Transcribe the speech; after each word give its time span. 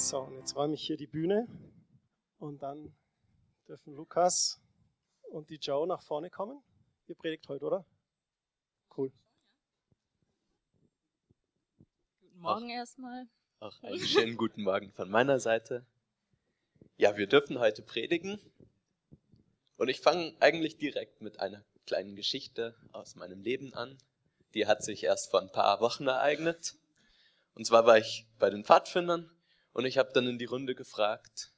So, 0.00 0.20
und 0.20 0.36
jetzt 0.36 0.54
räume 0.54 0.74
ich 0.74 0.86
hier 0.86 0.96
die 0.96 1.08
Bühne 1.08 1.48
und 2.38 2.62
dann 2.62 2.94
dürfen 3.66 3.96
Lukas 3.96 4.60
und 5.32 5.50
die 5.50 5.56
Joe 5.56 5.88
nach 5.88 6.02
vorne 6.02 6.30
kommen. 6.30 6.62
Ihr 7.08 7.16
predigt 7.16 7.48
heute, 7.48 7.64
oder? 7.64 7.84
Cool. 8.96 9.10
Guten 12.20 12.38
Morgen 12.38 12.70
erstmal. 12.70 13.26
Auch 13.58 13.82
einen 13.82 13.98
schönen 13.98 14.36
guten 14.36 14.62
Morgen 14.62 14.92
von 14.92 15.10
meiner 15.10 15.40
Seite. 15.40 15.84
Ja, 16.96 17.16
wir 17.16 17.26
dürfen 17.26 17.58
heute 17.58 17.82
predigen. 17.82 18.40
Und 19.78 19.88
ich 19.88 20.00
fange 20.00 20.32
eigentlich 20.38 20.76
direkt 20.76 21.22
mit 21.22 21.40
einer 21.40 21.64
kleinen 21.86 22.14
Geschichte 22.14 22.76
aus 22.92 23.16
meinem 23.16 23.42
Leben 23.42 23.74
an. 23.74 23.98
Die 24.54 24.68
hat 24.68 24.84
sich 24.84 25.02
erst 25.02 25.32
vor 25.32 25.40
ein 25.40 25.50
paar 25.50 25.80
Wochen 25.80 26.06
ereignet. 26.06 26.76
Und 27.54 27.66
zwar 27.66 27.84
war 27.84 27.98
ich 27.98 28.28
bei 28.38 28.48
den 28.48 28.64
Pfadfindern 28.64 29.28
und 29.78 29.84
ich 29.84 29.96
habe 29.96 30.10
dann 30.12 30.26
in 30.26 30.38
die 30.38 30.44
Runde 30.44 30.74
gefragt, 30.74 31.52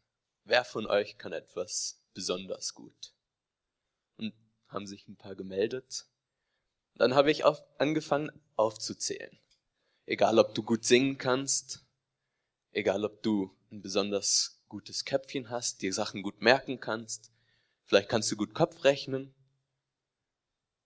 wer 0.45 0.63
von 0.67 0.87
euch 0.87 1.17
kann 1.17 1.33
etwas 1.33 2.05
besonders 2.13 2.75
gut? 2.75 3.15
Und 4.19 4.35
haben 4.69 4.87
sich 4.87 5.09
ein 5.09 5.17
paar 5.17 5.35
gemeldet. 5.35 6.05
Dann 6.97 7.15
habe 7.15 7.31
ich 7.31 7.45
auf, 7.45 7.65
angefangen 7.79 8.31
aufzuzählen. 8.57 9.41
Egal, 10.05 10.39
ob 10.39 10.55
du 10.55 10.63
gut 10.63 10.85
singen 10.85 11.17
kannst, 11.17 11.87
egal, 12.73 13.07
ob 13.07 13.23
du 13.23 13.57
ein 13.73 13.81
besonders 13.81 14.63
gutes 14.69 15.07
Köpfchen 15.07 15.49
hast, 15.49 15.81
dir 15.81 15.95
Sachen 15.95 16.21
gut 16.21 16.43
merken 16.43 16.79
kannst, 16.79 17.33
vielleicht 17.85 18.11
kannst 18.11 18.31
du 18.31 18.37
gut 18.37 18.53
Kopf 18.53 18.85
rechnen, 18.85 19.35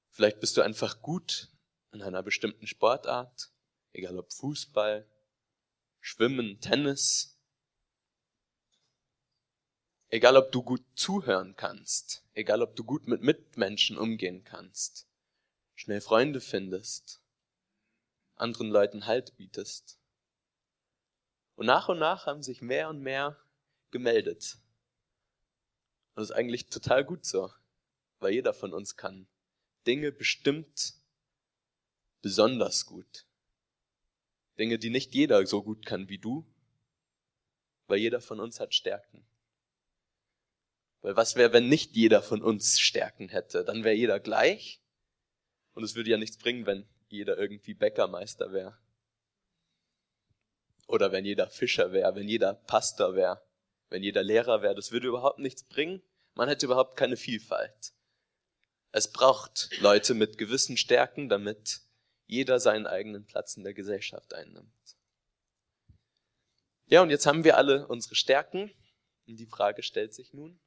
vielleicht 0.08 0.38
bist 0.38 0.56
du 0.56 0.62
einfach 0.62 1.02
gut 1.02 1.50
in 1.90 2.00
einer 2.00 2.22
bestimmten 2.22 2.68
Sportart, 2.68 3.50
egal 3.92 4.20
ob 4.20 4.32
Fußball, 4.32 5.10
Schwimmen, 6.06 6.60
Tennis. 6.60 7.33
Egal 10.14 10.36
ob 10.36 10.52
du 10.52 10.62
gut 10.62 10.84
zuhören 10.94 11.56
kannst, 11.56 12.22
egal 12.34 12.62
ob 12.62 12.76
du 12.76 12.84
gut 12.84 13.08
mit 13.08 13.22
Mitmenschen 13.22 13.98
umgehen 13.98 14.44
kannst, 14.44 15.08
schnell 15.74 16.00
Freunde 16.00 16.40
findest, 16.40 17.20
anderen 18.36 18.70
Leuten 18.70 19.06
Halt 19.06 19.36
bietest. 19.36 19.98
Und 21.56 21.66
nach 21.66 21.88
und 21.88 21.98
nach 21.98 22.26
haben 22.26 22.44
sich 22.44 22.62
mehr 22.62 22.90
und 22.90 23.00
mehr 23.00 23.36
gemeldet. 23.90 24.58
Und 26.14 26.20
das 26.20 26.30
ist 26.30 26.36
eigentlich 26.36 26.66
total 26.66 27.04
gut 27.04 27.24
so, 27.24 27.52
weil 28.20 28.34
jeder 28.34 28.54
von 28.54 28.72
uns 28.72 28.96
kann 28.96 29.26
Dinge 29.84 30.12
bestimmt 30.12 30.94
besonders 32.22 32.86
gut. 32.86 33.26
Dinge, 34.60 34.78
die 34.78 34.90
nicht 34.90 35.12
jeder 35.12 35.44
so 35.44 35.64
gut 35.64 35.84
kann 35.84 36.08
wie 36.08 36.18
du, 36.18 36.46
weil 37.88 37.98
jeder 37.98 38.20
von 38.20 38.38
uns 38.38 38.60
hat 38.60 38.74
Stärken. 38.74 39.26
Weil 41.04 41.16
was 41.16 41.36
wäre, 41.36 41.52
wenn 41.52 41.68
nicht 41.68 41.94
jeder 41.94 42.22
von 42.22 42.42
uns 42.42 42.80
Stärken 42.80 43.28
hätte? 43.28 43.62
Dann 43.62 43.84
wäre 43.84 43.94
jeder 43.94 44.20
gleich 44.20 44.80
und 45.74 45.84
es 45.84 45.96
würde 45.96 46.08
ja 46.08 46.16
nichts 46.16 46.38
bringen, 46.38 46.64
wenn 46.64 46.88
jeder 47.08 47.36
irgendwie 47.36 47.74
Bäckermeister 47.74 48.54
wäre. 48.54 48.78
Oder 50.86 51.12
wenn 51.12 51.26
jeder 51.26 51.50
Fischer 51.50 51.92
wäre, 51.92 52.14
wenn 52.14 52.26
jeder 52.26 52.54
Pastor 52.54 53.14
wäre, 53.14 53.46
wenn 53.90 54.02
jeder 54.02 54.22
Lehrer 54.22 54.62
wäre. 54.62 54.74
Das 54.74 54.92
würde 54.92 55.08
überhaupt 55.08 55.40
nichts 55.40 55.64
bringen. 55.64 56.02
Man 56.32 56.48
hätte 56.48 56.64
überhaupt 56.64 56.96
keine 56.96 57.18
Vielfalt. 57.18 57.92
Es 58.90 59.12
braucht 59.12 59.78
Leute 59.80 60.14
mit 60.14 60.38
gewissen 60.38 60.78
Stärken, 60.78 61.28
damit 61.28 61.82
jeder 62.24 62.58
seinen 62.60 62.86
eigenen 62.86 63.26
Platz 63.26 63.58
in 63.58 63.64
der 63.64 63.74
Gesellschaft 63.74 64.32
einnimmt. 64.32 64.96
Ja, 66.86 67.02
und 67.02 67.10
jetzt 67.10 67.26
haben 67.26 67.44
wir 67.44 67.58
alle 67.58 67.86
unsere 67.88 68.14
Stärken. 68.14 68.72
Und 69.26 69.36
die 69.36 69.46
Frage 69.46 69.82
stellt 69.82 70.14
sich 70.14 70.32
nun, 70.32 70.60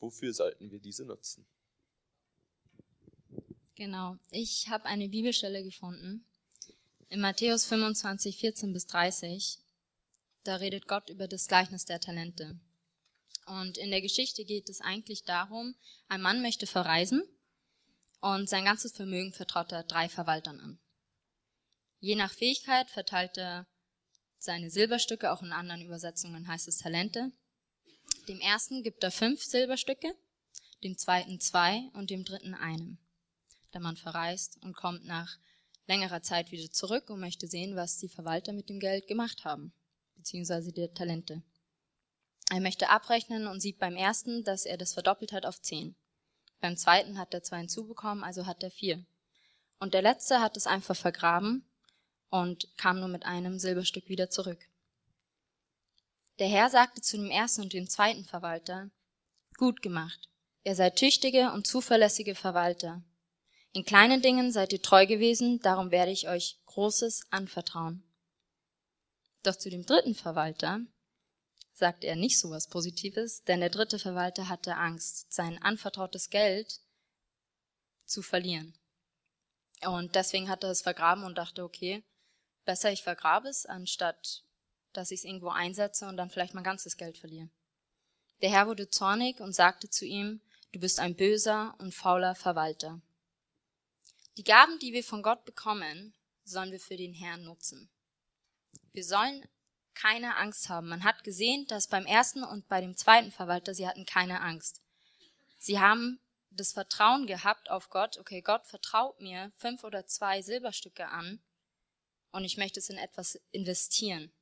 wofür 0.00 0.32
sollten 0.32 0.70
wir 0.70 0.80
diese 0.80 1.04
nutzen? 1.04 1.46
Genau, 3.74 4.16
ich 4.30 4.68
habe 4.68 4.84
eine 4.86 5.08
Bibelstelle 5.08 5.62
gefunden. 5.62 6.26
In 7.08 7.20
Matthäus 7.20 7.64
25, 7.64 8.36
14 8.36 8.72
bis 8.72 8.86
30, 8.86 9.58
da 10.44 10.56
redet 10.56 10.86
Gott 10.86 11.08
über 11.08 11.26
das 11.26 11.48
Gleichnis 11.48 11.84
der 11.84 12.00
Talente. 12.00 12.60
Und 13.46 13.78
in 13.78 13.90
der 13.90 14.02
Geschichte 14.02 14.44
geht 14.44 14.68
es 14.68 14.80
eigentlich 14.80 15.24
darum, 15.24 15.74
ein 16.08 16.20
Mann 16.20 16.42
möchte 16.42 16.66
verreisen 16.66 17.22
und 18.20 18.48
sein 18.48 18.64
ganzes 18.64 18.92
Vermögen 18.92 19.32
vertraut 19.32 19.72
er 19.72 19.82
drei 19.82 20.08
Verwaltern 20.08 20.60
an. 20.60 20.78
Je 22.00 22.14
nach 22.16 22.32
Fähigkeit 22.32 22.90
verteilt 22.90 23.36
er 23.38 23.66
seine 24.38 24.70
Silberstücke, 24.70 25.32
auch 25.32 25.42
in 25.42 25.52
anderen 25.52 25.82
Übersetzungen 25.82 26.48
heißt 26.48 26.68
es 26.68 26.78
Talente. 26.78 27.32
Dem 28.28 28.40
ersten 28.40 28.82
gibt 28.82 29.02
er 29.02 29.10
fünf 29.10 29.42
Silberstücke, 29.42 30.14
dem 30.84 30.96
zweiten 30.96 31.40
zwei 31.40 31.90
und 31.94 32.10
dem 32.10 32.24
dritten 32.24 32.54
einen. 32.54 32.98
Der 33.72 33.80
Mann 33.80 33.96
verreist 33.96 34.58
und 34.62 34.76
kommt 34.76 35.04
nach 35.04 35.38
längerer 35.86 36.22
Zeit 36.22 36.52
wieder 36.52 36.70
zurück 36.70 37.10
und 37.10 37.20
möchte 37.20 37.48
sehen, 37.48 37.76
was 37.76 37.98
die 37.98 38.08
Verwalter 38.08 38.52
mit 38.52 38.68
dem 38.68 38.78
Geld 38.78 39.06
gemacht 39.06 39.44
haben, 39.44 39.72
beziehungsweise 40.16 40.72
die 40.72 40.88
Talente. 40.88 41.42
Er 42.50 42.60
möchte 42.60 42.88
abrechnen 42.88 43.46
und 43.46 43.60
sieht 43.60 43.78
beim 43.78 43.96
ersten, 43.96 44.44
dass 44.44 44.66
er 44.66 44.76
das 44.76 44.92
verdoppelt 44.92 45.32
hat 45.32 45.46
auf 45.46 45.60
zehn. 45.60 45.94
Beim 46.60 46.76
zweiten 46.76 47.18
hat 47.18 47.32
er 47.32 47.42
zwei 47.42 47.58
hinzubekommen, 47.58 48.22
also 48.22 48.46
hat 48.46 48.62
er 48.62 48.70
vier. 48.70 49.04
Und 49.78 49.94
der 49.94 50.02
letzte 50.02 50.40
hat 50.40 50.56
es 50.56 50.66
einfach 50.66 50.96
vergraben 50.96 51.64
und 52.28 52.68
kam 52.76 53.00
nur 53.00 53.08
mit 53.08 53.24
einem 53.24 53.58
Silberstück 53.58 54.08
wieder 54.08 54.30
zurück. 54.30 54.69
Der 56.40 56.48
Herr 56.48 56.70
sagte 56.70 57.02
zu 57.02 57.18
dem 57.18 57.30
ersten 57.30 57.60
und 57.60 57.74
dem 57.74 57.86
zweiten 57.86 58.24
Verwalter, 58.24 58.90
gut 59.58 59.82
gemacht, 59.82 60.30
ihr 60.64 60.74
seid 60.74 60.96
tüchtige 60.96 61.52
und 61.52 61.66
zuverlässige 61.66 62.34
Verwalter. 62.34 63.04
In 63.72 63.84
kleinen 63.84 64.22
Dingen 64.22 64.50
seid 64.50 64.72
ihr 64.72 64.80
treu 64.80 65.06
gewesen, 65.06 65.60
darum 65.60 65.90
werde 65.90 66.12
ich 66.12 66.28
euch 66.28 66.58
Großes 66.64 67.26
anvertrauen. 67.30 68.02
Doch 69.42 69.54
zu 69.54 69.68
dem 69.68 69.84
dritten 69.84 70.14
Verwalter, 70.14 70.80
sagt 71.74 72.04
er 72.04 72.16
nicht 72.16 72.38
so 72.38 72.48
was 72.48 72.68
Positives, 72.68 73.44
denn 73.44 73.60
der 73.60 73.68
dritte 73.68 73.98
Verwalter 73.98 74.48
hatte 74.48 74.76
Angst, 74.76 75.30
sein 75.30 75.62
anvertrautes 75.62 76.30
Geld 76.30 76.80
zu 78.06 78.22
verlieren. 78.22 78.78
Und 79.82 80.14
deswegen 80.14 80.48
hat 80.48 80.64
er 80.64 80.70
es 80.70 80.80
vergraben 80.80 81.24
und 81.24 81.36
dachte, 81.36 81.64
okay, 81.64 82.02
besser 82.64 82.90
ich 82.90 83.02
vergrabe 83.02 83.48
es, 83.48 83.66
anstatt 83.66 84.42
dass 84.92 85.10
ich 85.10 85.20
es 85.20 85.24
irgendwo 85.24 85.48
einsetze 85.48 86.06
und 86.06 86.16
dann 86.16 86.30
vielleicht 86.30 86.54
mein 86.54 86.64
ganzes 86.64 86.96
Geld 86.96 87.18
verliere. 87.18 87.48
Der 88.42 88.50
Herr 88.50 88.66
wurde 88.66 88.88
zornig 88.88 89.40
und 89.40 89.54
sagte 89.54 89.90
zu 89.90 90.06
ihm, 90.06 90.40
du 90.72 90.80
bist 90.80 90.98
ein 90.98 91.16
böser 91.16 91.74
und 91.78 91.94
fauler 91.94 92.34
Verwalter. 92.34 93.00
Die 94.36 94.44
Gaben, 94.44 94.78
die 94.78 94.92
wir 94.92 95.04
von 95.04 95.22
Gott 95.22 95.44
bekommen, 95.44 96.14
sollen 96.44 96.72
wir 96.72 96.80
für 96.80 96.96
den 96.96 97.12
Herrn 97.12 97.44
nutzen. 97.44 97.90
Wir 98.92 99.04
sollen 99.04 99.46
keine 99.94 100.36
Angst 100.36 100.68
haben. 100.68 100.88
Man 100.88 101.04
hat 101.04 101.24
gesehen, 101.24 101.66
dass 101.66 101.88
beim 101.88 102.06
ersten 102.06 102.42
und 102.42 102.66
bei 102.68 102.80
dem 102.80 102.96
zweiten 102.96 103.30
Verwalter, 103.30 103.74
sie 103.74 103.86
hatten 103.86 104.06
keine 104.06 104.40
Angst. 104.40 104.80
Sie 105.58 105.78
haben 105.78 106.20
das 106.50 106.72
Vertrauen 106.72 107.26
gehabt 107.26 107.70
auf 107.70 107.90
Gott, 107.90 108.18
okay, 108.18 108.40
Gott 108.40 108.66
vertraut 108.66 109.20
mir 109.20 109.52
fünf 109.54 109.84
oder 109.84 110.06
zwei 110.06 110.42
Silberstücke 110.42 111.06
an 111.08 111.40
und 112.32 112.44
ich 112.44 112.56
möchte 112.56 112.80
es 112.80 112.90
in 112.90 112.98
etwas 112.98 113.40
investieren, 113.52 114.32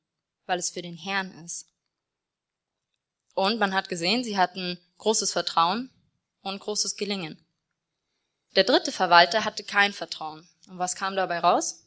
weil 0.49 0.59
es 0.59 0.71
für 0.71 0.83
den 0.83 0.97
Herrn 0.97 1.31
ist. 1.45 1.69
Und 3.35 3.61
man 3.61 3.75
hat 3.75 3.89
gesehen, 3.89 4.25
sie 4.25 4.37
hatten 4.37 4.81
großes 4.97 5.33
Vertrauen 5.33 5.91
und 6.41 6.59
großes 6.59 6.97
Gelingen. 6.97 7.39
Der 8.57 8.65
dritte 8.65 8.91
Verwalter 8.91 9.45
hatte 9.45 9.63
kein 9.63 9.93
Vertrauen. 9.93 10.49
Und 10.69 10.79
was 10.79 10.97
kam 10.97 11.15
dabei 11.15 11.39
raus? 11.39 11.85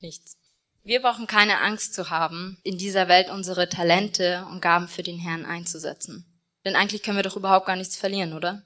Nichts. 0.00 0.38
Wir 0.82 1.02
brauchen 1.02 1.26
keine 1.26 1.60
Angst 1.60 1.94
zu 1.94 2.10
haben, 2.10 2.58
in 2.62 2.78
dieser 2.78 3.08
Welt 3.08 3.28
unsere 3.28 3.68
Talente 3.68 4.46
und 4.50 4.60
Gaben 4.60 4.88
für 4.88 5.02
den 5.02 5.18
Herrn 5.18 5.44
einzusetzen. 5.44 6.24
Denn 6.64 6.76
eigentlich 6.76 7.02
können 7.02 7.16
wir 7.16 7.24
doch 7.24 7.36
überhaupt 7.36 7.66
gar 7.66 7.76
nichts 7.76 7.96
verlieren, 7.96 8.32
oder? 8.32 8.62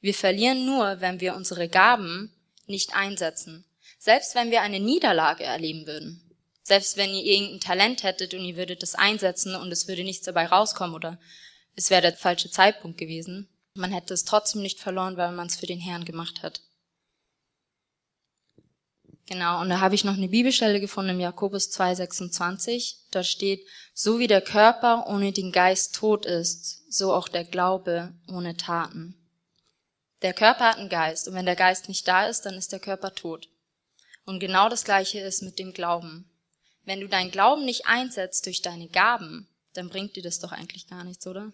Wir 0.00 0.14
verlieren 0.14 0.64
nur, 0.64 1.00
wenn 1.00 1.20
wir 1.20 1.34
unsere 1.34 1.68
Gaben 1.68 2.32
nicht 2.66 2.94
einsetzen. 2.94 3.64
Selbst 3.98 4.34
wenn 4.34 4.50
wir 4.50 4.62
eine 4.62 4.80
Niederlage 4.80 5.44
erleben 5.44 5.86
würden. 5.86 6.23
Selbst 6.66 6.96
wenn 6.96 7.10
ihr 7.10 7.24
irgendein 7.24 7.60
Talent 7.60 8.02
hättet 8.02 8.32
und 8.32 8.40
ihr 8.40 8.56
würdet 8.56 8.82
es 8.82 8.94
einsetzen 8.94 9.54
und 9.54 9.70
es 9.70 9.86
würde 9.86 10.02
nichts 10.02 10.24
dabei 10.24 10.46
rauskommen 10.46 10.96
oder 10.96 11.20
es 11.76 11.90
wäre 11.90 12.02
der 12.02 12.14
falsche 12.14 12.50
Zeitpunkt 12.50 12.96
gewesen. 12.96 13.48
Man 13.74 13.92
hätte 13.92 14.14
es 14.14 14.24
trotzdem 14.24 14.62
nicht 14.62 14.80
verloren, 14.80 15.16
weil 15.16 15.32
man 15.32 15.48
es 15.48 15.56
für 15.56 15.66
den 15.66 15.80
Herrn 15.80 16.04
gemacht 16.04 16.42
hat. 16.42 16.62
Genau, 19.26 19.60
und 19.60 19.68
da 19.70 19.80
habe 19.80 19.94
ich 19.94 20.04
noch 20.04 20.16
eine 20.16 20.28
Bibelstelle 20.28 20.80
gefunden 20.80 21.12
im 21.12 21.20
Jakobus 21.20 21.70
2,26. 21.70 22.96
Da 23.10 23.24
steht, 23.24 23.66
so 23.94 24.18
wie 24.18 24.26
der 24.26 24.42
Körper 24.42 25.06
ohne 25.08 25.32
den 25.32 25.50
Geist 25.50 25.94
tot 25.94 26.26
ist, 26.26 26.92
so 26.92 27.12
auch 27.12 27.28
der 27.28 27.44
Glaube 27.44 28.14
ohne 28.28 28.56
Taten. 28.56 29.16
Der 30.22 30.34
Körper 30.34 30.70
hat 30.70 30.78
einen 30.78 30.88
Geist 30.88 31.28
und 31.28 31.34
wenn 31.34 31.46
der 31.46 31.56
Geist 31.56 31.88
nicht 31.88 32.06
da 32.06 32.26
ist, 32.26 32.42
dann 32.42 32.54
ist 32.54 32.72
der 32.72 32.80
Körper 32.80 33.14
tot. 33.14 33.48
Und 34.24 34.40
genau 34.40 34.68
das 34.68 34.84
gleiche 34.84 35.20
ist 35.20 35.42
mit 35.42 35.58
dem 35.58 35.72
Glauben. 35.72 36.30
Wenn 36.84 37.00
du 37.00 37.08
deinen 37.08 37.30
Glauben 37.30 37.64
nicht 37.64 37.86
einsetzt 37.86 38.46
durch 38.46 38.62
deine 38.62 38.88
Gaben, 38.88 39.48
dann 39.72 39.88
bringt 39.88 40.16
dir 40.16 40.22
das 40.22 40.38
doch 40.38 40.52
eigentlich 40.52 40.86
gar 40.86 41.04
nichts, 41.04 41.26
oder? 41.26 41.52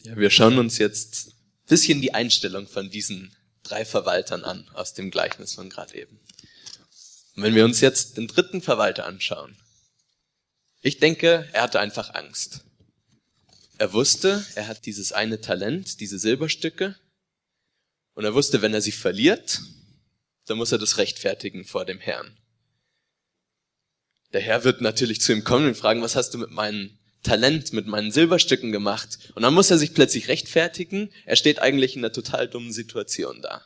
Ja, 0.00 0.16
wir 0.16 0.30
schauen 0.30 0.58
uns 0.58 0.78
jetzt 0.78 1.28
ein 1.28 1.68
bisschen 1.68 2.00
die 2.00 2.14
Einstellung 2.14 2.66
von 2.66 2.90
diesen 2.90 3.36
drei 3.62 3.84
Verwaltern 3.84 4.44
an 4.44 4.68
aus 4.74 4.94
dem 4.94 5.10
Gleichnis 5.10 5.54
von 5.54 5.70
gerade 5.70 5.94
eben. 5.94 6.20
Und 7.36 7.44
wenn 7.44 7.54
wir 7.54 7.64
uns 7.64 7.80
jetzt 7.80 8.16
den 8.16 8.28
dritten 8.28 8.62
Verwalter 8.62 9.06
anschauen, 9.06 9.56
ich 10.80 10.98
denke, 10.98 11.48
er 11.52 11.62
hatte 11.62 11.80
einfach 11.80 12.14
Angst. 12.14 12.64
Er 13.78 13.92
wusste, 13.92 14.44
er 14.54 14.66
hat 14.66 14.86
dieses 14.86 15.12
eine 15.12 15.40
Talent, 15.40 16.00
diese 16.00 16.18
Silberstücke, 16.18 16.96
und 18.14 18.24
er 18.24 18.34
wusste, 18.34 18.60
wenn 18.60 18.74
er 18.74 18.82
sie 18.82 18.92
verliert, 18.92 19.60
dann 20.46 20.58
muss 20.58 20.72
er 20.72 20.78
das 20.78 20.98
rechtfertigen 20.98 21.64
vor 21.64 21.84
dem 21.84 21.98
Herrn. 21.98 22.36
Der 24.32 24.40
Herr 24.40 24.64
wird 24.64 24.80
natürlich 24.80 25.20
zu 25.20 25.32
ihm 25.32 25.44
kommen 25.44 25.68
und 25.68 25.76
fragen, 25.76 26.02
was 26.02 26.16
hast 26.16 26.32
du 26.34 26.38
mit 26.38 26.50
meinem 26.50 26.98
Talent, 27.22 27.72
mit 27.72 27.86
meinen 27.86 28.10
Silberstücken 28.10 28.72
gemacht? 28.72 29.32
Und 29.34 29.42
dann 29.42 29.54
muss 29.54 29.70
er 29.70 29.78
sich 29.78 29.94
plötzlich 29.94 30.28
rechtfertigen. 30.28 31.10
Er 31.26 31.36
steht 31.36 31.60
eigentlich 31.60 31.96
in 31.96 32.00
einer 32.00 32.12
total 32.12 32.48
dummen 32.48 32.72
Situation 32.72 33.42
da. 33.42 33.64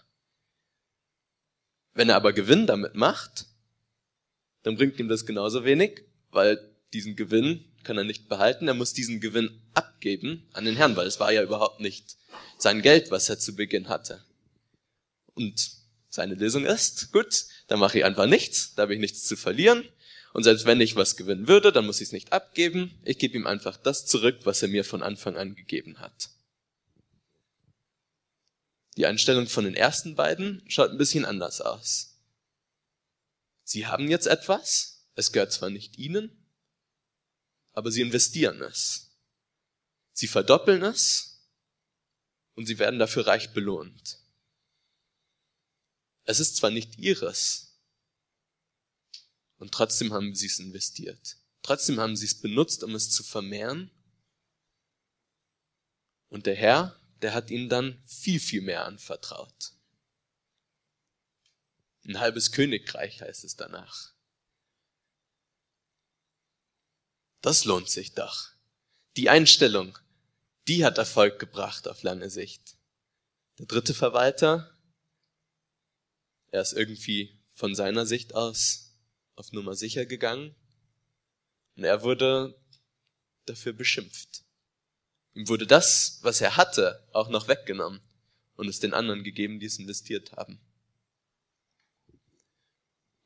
Wenn 1.95 2.09
er 2.09 2.17
aber 2.17 2.33
Gewinn 2.33 2.67
damit 2.67 2.95
macht, 2.95 3.47
dann 4.65 4.77
bringt 4.77 4.99
ihm 4.99 5.09
das 5.09 5.25
genauso 5.25 5.65
wenig, 5.65 6.03
weil 6.31 6.59
diesen 6.93 7.17
Gewinn 7.17 7.65
kann 7.85 7.97
er 7.97 8.05
nicht 8.05 8.29
behalten. 8.29 8.69
Er 8.69 8.75
muss 8.75 8.93
diesen 8.93 9.21
Gewinn 9.21 9.63
abgeben 9.73 10.47
an 10.53 10.65
den 10.65 10.77
Herrn, 10.77 10.97
weil 10.97 11.07
es 11.07 11.21
war 11.21 11.33
ja 11.33 11.43
überhaupt 11.43 11.81
nicht 11.81 12.17
sein 12.59 12.83
Geld, 12.83 13.11
was 13.11 13.29
er 13.29 13.39
zu 13.39 13.55
Beginn 13.55 13.89
hatte. 13.89 14.25
Und 15.35 15.71
seine 16.09 16.35
Lösung 16.35 16.65
ist, 16.65 17.13
gut, 17.13 17.45
dann 17.69 17.79
mache 17.79 17.99
ich 17.99 18.05
einfach 18.05 18.27
nichts, 18.27 18.75
da 18.75 18.83
habe 18.83 18.95
ich 18.95 19.01
nichts 19.01 19.25
zu 19.25 19.37
verlieren. 19.37 19.85
Und 20.37 20.43
selbst 20.43 20.67
wenn 20.67 20.83
ich 20.83 20.97
was 20.97 21.17
gewinnen 21.17 21.49
würde, 21.49 21.73
dann 21.73 21.87
muss 21.87 22.03
ich 22.03 22.09
es 22.09 22.13
nicht 22.13 22.35
abgeben. 22.35 23.01
Ich 23.05 23.17
gebe 23.17 23.39
ihm 23.39 23.47
einfach 23.47 23.79
das 23.79 24.05
zurück, 24.05 24.41
was 24.45 24.61
er 24.61 24.69
mir 24.69 24.85
von 24.85 25.03
Anfang 25.03 25.35
an 25.39 25.55
gegeben 25.55 25.99
hat. 25.99 26.29
Die 28.99 29.07
Einstellung 29.07 29.47
von 29.47 29.65
den 29.65 29.75
ersten 29.75 30.15
beiden 30.15 30.63
schaut 30.69 30.91
ein 30.91 30.99
bisschen 30.99 31.25
anders 31.25 31.63
aus. 31.63 32.19
Sie 33.65 33.87
haben 33.87 34.11
jetzt 34.11 34.27
etwas, 34.27 35.07
es 35.15 35.33
gehört 35.33 35.53
zwar 35.53 35.71
nicht 35.71 35.97
ihnen, 35.97 36.31
aber 37.73 37.91
sie 37.91 38.03
investieren 38.03 38.61
es. 38.61 39.17
Sie 40.13 40.29
verdoppeln 40.29 40.83
es 40.83 41.49
und 42.57 42.67
sie 42.67 42.79
werden 42.79 42.99
dafür 42.99 43.27
reich 43.27 43.55
belohnt. 43.55 44.19
Es 46.25 46.41
ist 46.41 46.57
zwar 46.57 46.69
nicht 46.69 46.99
ihres, 46.99 47.66
und 49.59 49.73
trotzdem 49.73 50.13
haben 50.13 50.35
sie 50.35 50.47
es 50.47 50.59
investiert. 50.59 51.37
Trotzdem 51.63 51.99
haben 51.99 52.17
sie 52.17 52.27
es 52.27 52.41
benutzt, 52.41 52.85
um 52.85 52.95
es 52.95 53.11
zu 53.11 53.23
vermehren. 53.23 53.91
Und 56.29 56.47
der 56.47 56.55
Herr, 56.55 56.99
der 57.23 57.35
hat 57.35 57.51
ihnen 57.51 57.69
dann 57.69 58.03
viel, 58.07 58.41
viel 58.41 58.61
mehr 58.61 58.85
anvertraut. 58.85 59.73
Ein 62.05 62.21
halbes 62.21 62.53
Königreich 62.53 63.21
heißt 63.23 63.45
es 63.45 63.57
danach. 63.57 64.13
Das 67.41 67.65
lohnt 67.65 67.91
sich 67.91 68.13
doch. 68.13 68.51
Die 69.17 69.31
Einstellung, 69.31 69.99
die 70.69 70.85
hat 70.85 70.99
Erfolg 70.99 71.39
gebracht 71.39 71.89
auf 71.89 72.03
lange 72.03 72.31
Sicht. 72.31 72.77
Der 73.59 73.67
dritte 73.67 73.95
Verwalter, 73.95 74.77
er 76.49 76.61
ist 76.61 76.75
irgendwie 76.75 77.41
von 77.53 77.75
seiner 77.75 78.07
Sicht 78.07 78.35
aus 78.35 78.86
auf 79.37 79.53
Nummer 79.53 79.75
sicher 79.75 80.07
gegangen 80.07 80.55
und 81.77 81.85
er 81.85 82.03
wurde 82.03 82.59
dafür 83.45 83.73
beschimpft. 83.73 84.45
Ihm 85.35 85.49
wurde 85.49 85.67
das, 85.67 86.19
was 86.23 86.41
er 86.41 86.57
hatte, 86.57 87.07
auch 87.13 87.29
noch 87.29 87.47
weggenommen 87.47 88.01
und 88.57 88.69
es 88.69 88.81
den 88.81 88.95
anderen 88.95 89.23
gegeben, 89.23 89.61
die 89.61 89.67
es 89.67 89.79
investiert 89.79 90.33
haben. 90.33 90.59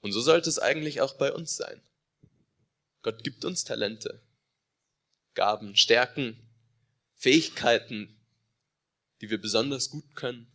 Und 0.00 0.12
so 0.12 0.20
sollte 0.20 0.48
es 0.48 0.58
eigentlich 0.58 1.00
auch 1.00 1.14
bei 1.14 1.32
uns 1.32 1.56
sein. 1.56 1.80
Gott 3.02 3.22
gibt 3.22 3.44
uns 3.44 3.64
Talente, 3.64 4.20
Gaben, 5.34 5.76
Stärken, 5.76 6.36
Fähigkeiten, 7.14 8.18
die 9.20 9.30
wir 9.30 9.40
besonders 9.40 9.90
gut 9.90 10.16
können. 10.16 10.49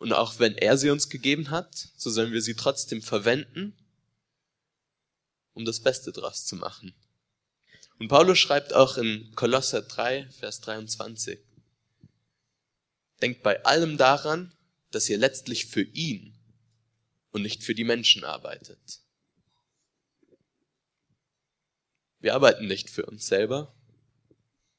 Und 0.00 0.14
auch 0.14 0.38
wenn 0.38 0.56
er 0.56 0.78
sie 0.78 0.88
uns 0.88 1.10
gegeben 1.10 1.50
hat, 1.50 1.90
so 1.94 2.08
sollen 2.08 2.32
wir 2.32 2.40
sie 2.40 2.54
trotzdem 2.54 3.02
verwenden, 3.02 3.76
um 5.52 5.66
das 5.66 5.80
Beste 5.80 6.10
draus 6.10 6.46
zu 6.46 6.56
machen. 6.56 6.94
Und 7.98 8.08
Paulus 8.08 8.38
schreibt 8.38 8.72
auch 8.72 8.96
in 8.96 9.30
Kolosser 9.34 9.82
3, 9.82 10.30
Vers 10.30 10.62
23, 10.62 11.38
Denkt 13.20 13.42
bei 13.42 13.62
allem 13.66 13.98
daran, 13.98 14.54
dass 14.90 15.06
ihr 15.10 15.18
letztlich 15.18 15.66
für 15.66 15.82
ihn 15.82 16.34
und 17.30 17.42
nicht 17.42 17.62
für 17.62 17.74
die 17.74 17.84
Menschen 17.84 18.24
arbeitet. 18.24 19.02
Wir 22.20 22.34
arbeiten 22.34 22.66
nicht 22.66 22.88
für 22.88 23.04
uns 23.04 23.26
selber, 23.26 23.74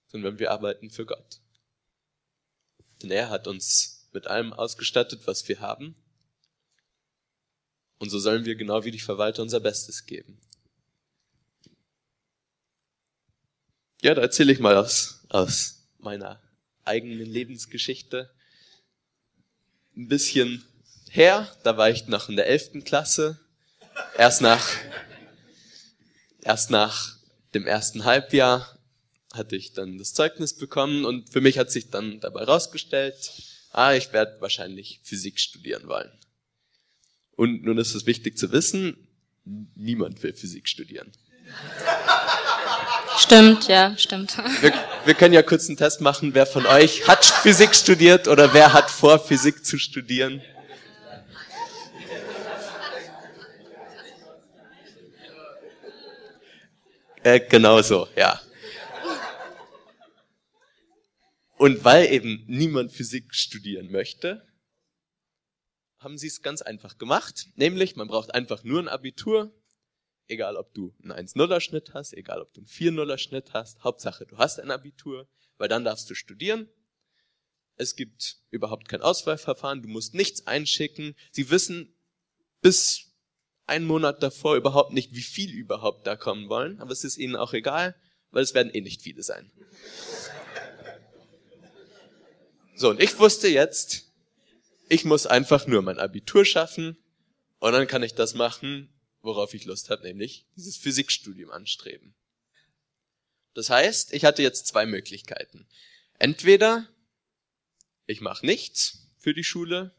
sondern 0.08 0.40
wir 0.40 0.50
arbeiten 0.50 0.90
für 0.90 1.06
Gott. 1.06 1.42
Denn 3.04 3.12
er 3.12 3.30
hat 3.30 3.46
uns 3.46 4.01
mit 4.14 4.28
allem 4.28 4.54
ausgestattet, 4.54 5.22
was 5.26 5.48
wir 5.48 5.60
haben. 5.60 5.96
Und 8.00 8.10
so 8.10 8.20
sollen 8.20 8.46
wir 8.46 8.56
genau 8.56 8.84
wie 8.84 8.92
die 8.92 9.00
Verwalter 9.00 9.42
unser 9.42 9.60
Bestes 9.60 10.06
geben. 10.06 10.40
Ja, 14.02 14.16
da 14.16 14.22
erzähle 14.22 14.52
ich 14.52 14.60
mal 14.60 14.76
aus, 14.76 15.24
aus 15.30 15.88
meiner 16.00 16.42
eigenen 16.84 17.28
Lebensgeschichte 17.28 18.34
ein 19.96 20.08
bisschen 20.08 20.66
her. 21.12 21.48
Da 21.64 21.78
war 21.78 21.92
ich 21.92 22.08
noch 22.08 22.28
in 22.28 22.36
der 22.36 22.48
elften 22.48 22.84
Klasse. 22.84 23.40
Erst 24.18 24.42
nach, 24.42 24.68
erst 26.42 26.72
nach 26.72 27.18
dem 27.54 27.68
ersten 27.68 28.06
Halbjahr 28.06 28.80
hatte 29.34 29.56
ich 29.56 29.74
dann 29.74 29.98
das 29.98 30.14
Zeugnis 30.14 30.58
bekommen 30.58 31.06
und 31.06 31.30
für 31.30 31.42
mich 31.42 31.58
hat 31.58 31.72
sich 31.72 31.90
dann 31.90 32.20
dabei 32.20 32.44
rausgestellt, 32.44 33.51
ah, 33.72 33.94
ich 33.94 34.14
werde 34.14 34.38
wahrscheinlich 34.40 35.00
Physik 35.04 35.40
studieren 35.40 35.88
wollen. 35.88 36.12
Und 37.36 37.64
nun 37.64 37.78
ist 37.78 37.96
es 37.96 38.06
wichtig 38.06 38.38
zu 38.38 38.52
wissen, 38.52 39.08
niemand 39.76 40.22
will 40.22 40.34
Physik 40.34 40.68
studieren. 40.68 41.12
Stimmt, 43.18 43.68
ja, 43.68 43.96
stimmt. 43.98 44.38
Wir, 44.62 44.74
wir 45.06 45.14
können 45.14 45.34
ja 45.34 45.42
kurz 45.42 45.68
einen 45.68 45.78
Test 45.78 46.02
machen, 46.02 46.34
wer 46.34 46.46
von 46.46 46.66
euch 46.66 47.08
hat 47.08 47.26
Physik 47.26 47.76
studiert 47.76 48.28
oder 48.28 48.54
wer 48.54 48.74
hat 48.74 48.90
vor, 48.90 49.20
Physik 49.20 49.66
zu 49.66 49.78
studieren. 49.78 50.42
Äh, 57.24 57.40
genau 57.42 57.82
so, 57.82 58.08
ja. 58.16 58.40
Und 61.62 61.84
weil 61.84 62.12
eben 62.12 62.44
niemand 62.48 62.92
Physik 62.92 63.36
studieren 63.36 63.92
möchte, 63.92 64.44
haben 66.00 66.18
sie 66.18 66.26
es 66.26 66.42
ganz 66.42 66.64
einfach 66.64 66.98
gemacht. 66.98 67.50
Nämlich, 67.54 67.96
man 67.96 68.08
braucht 68.08 68.34
einfach 68.34 68.64
nur 68.64 68.80
ein 68.80 68.88
Abitur, 68.88 69.54
egal 70.28 70.58
ob 70.58 70.74
du 70.74 70.96
einen 71.04 71.28
1-0er 71.28 71.60
Schnitt 71.60 71.94
hast, 71.94 72.14
egal 72.14 72.42
ob 72.42 72.52
du 72.54 72.62
einen 72.62 72.68
4-0er 72.68 73.20
Schnitt 73.20 73.54
hast. 73.54 73.84
Hauptsache, 73.84 74.26
du 74.26 74.40
hast 74.40 74.60
ein 74.60 74.72
Abitur, 74.72 75.30
weil 75.58 75.68
dann 75.68 75.86
darfst 75.86 76.10
du 76.10 76.16
studieren. 76.16 76.68
Es 77.76 77.96
gibt 77.96 78.38
überhaupt 78.50 78.90
kein 78.90 79.04
Auswahlverfahren, 79.04 79.84
du 79.84 79.88
musst 79.88 80.16
nichts 80.16 80.48
einschicken. 80.48 81.16
Sie 81.32 81.52
wissen 81.52 81.96
bis 82.62 83.14
einen 83.68 83.86
Monat 83.86 84.24
davor 84.24 84.56
überhaupt 84.56 84.94
nicht, 84.94 85.14
wie 85.14 85.22
viel 85.22 85.52
überhaupt 85.52 86.08
da 86.08 86.16
kommen 86.16 86.50
wollen, 86.50 86.82
aber 86.82 86.92
es 86.92 87.04
ist 87.04 87.20
ihnen 87.20 87.36
auch 87.36 87.54
egal, 87.54 87.96
weil 88.32 88.42
es 88.42 88.56
werden 88.56 88.74
eh 88.74 88.82
nicht 88.82 89.04
viele 89.04 89.22
sein. 89.22 89.52
So, 92.82 92.90
und 92.90 93.00
ich 93.00 93.18
wusste 93.20 93.48
jetzt, 93.48 94.12
ich 94.90 95.06
muss 95.06 95.28
einfach 95.28 95.68
nur 95.68 95.82
mein 95.84 96.00
Abitur 96.00 96.46
schaffen 96.46 96.98
und 97.60 97.74
dann 97.74 97.88
kann 97.88 98.02
ich 98.02 98.16
das 98.16 98.34
machen, 98.34 98.90
worauf 99.22 99.54
ich 99.54 99.66
Lust 99.66 99.92
habe, 99.92 100.02
nämlich 100.02 100.48
dieses 100.56 100.78
Physikstudium 100.78 101.52
anstreben. 101.52 102.16
Das 103.54 103.70
heißt, 103.70 104.14
ich 104.14 104.26
hatte 104.26 104.42
jetzt 104.42 104.66
zwei 104.66 104.88
Möglichkeiten. 104.88 105.68
Entweder 106.18 106.90
ich 108.08 108.20
mache 108.20 108.46
nichts 108.46 109.08
für 109.20 109.34
die 109.34 109.44
Schule 109.44 109.94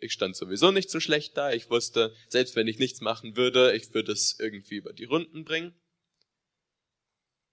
ich 0.00 0.12
stand 0.12 0.36
sowieso 0.36 0.70
nicht 0.70 0.90
so 0.90 1.00
schlecht 1.00 1.36
da. 1.36 1.52
Ich 1.52 1.70
wusste, 1.70 2.14
selbst 2.28 2.56
wenn 2.56 2.68
ich 2.68 2.78
nichts 2.78 3.00
machen 3.00 3.36
würde, 3.36 3.74
ich 3.74 3.94
würde 3.94 4.12
es 4.12 4.38
irgendwie 4.38 4.76
über 4.76 4.92
die 4.92 5.04
Runden 5.04 5.44
bringen. 5.44 5.74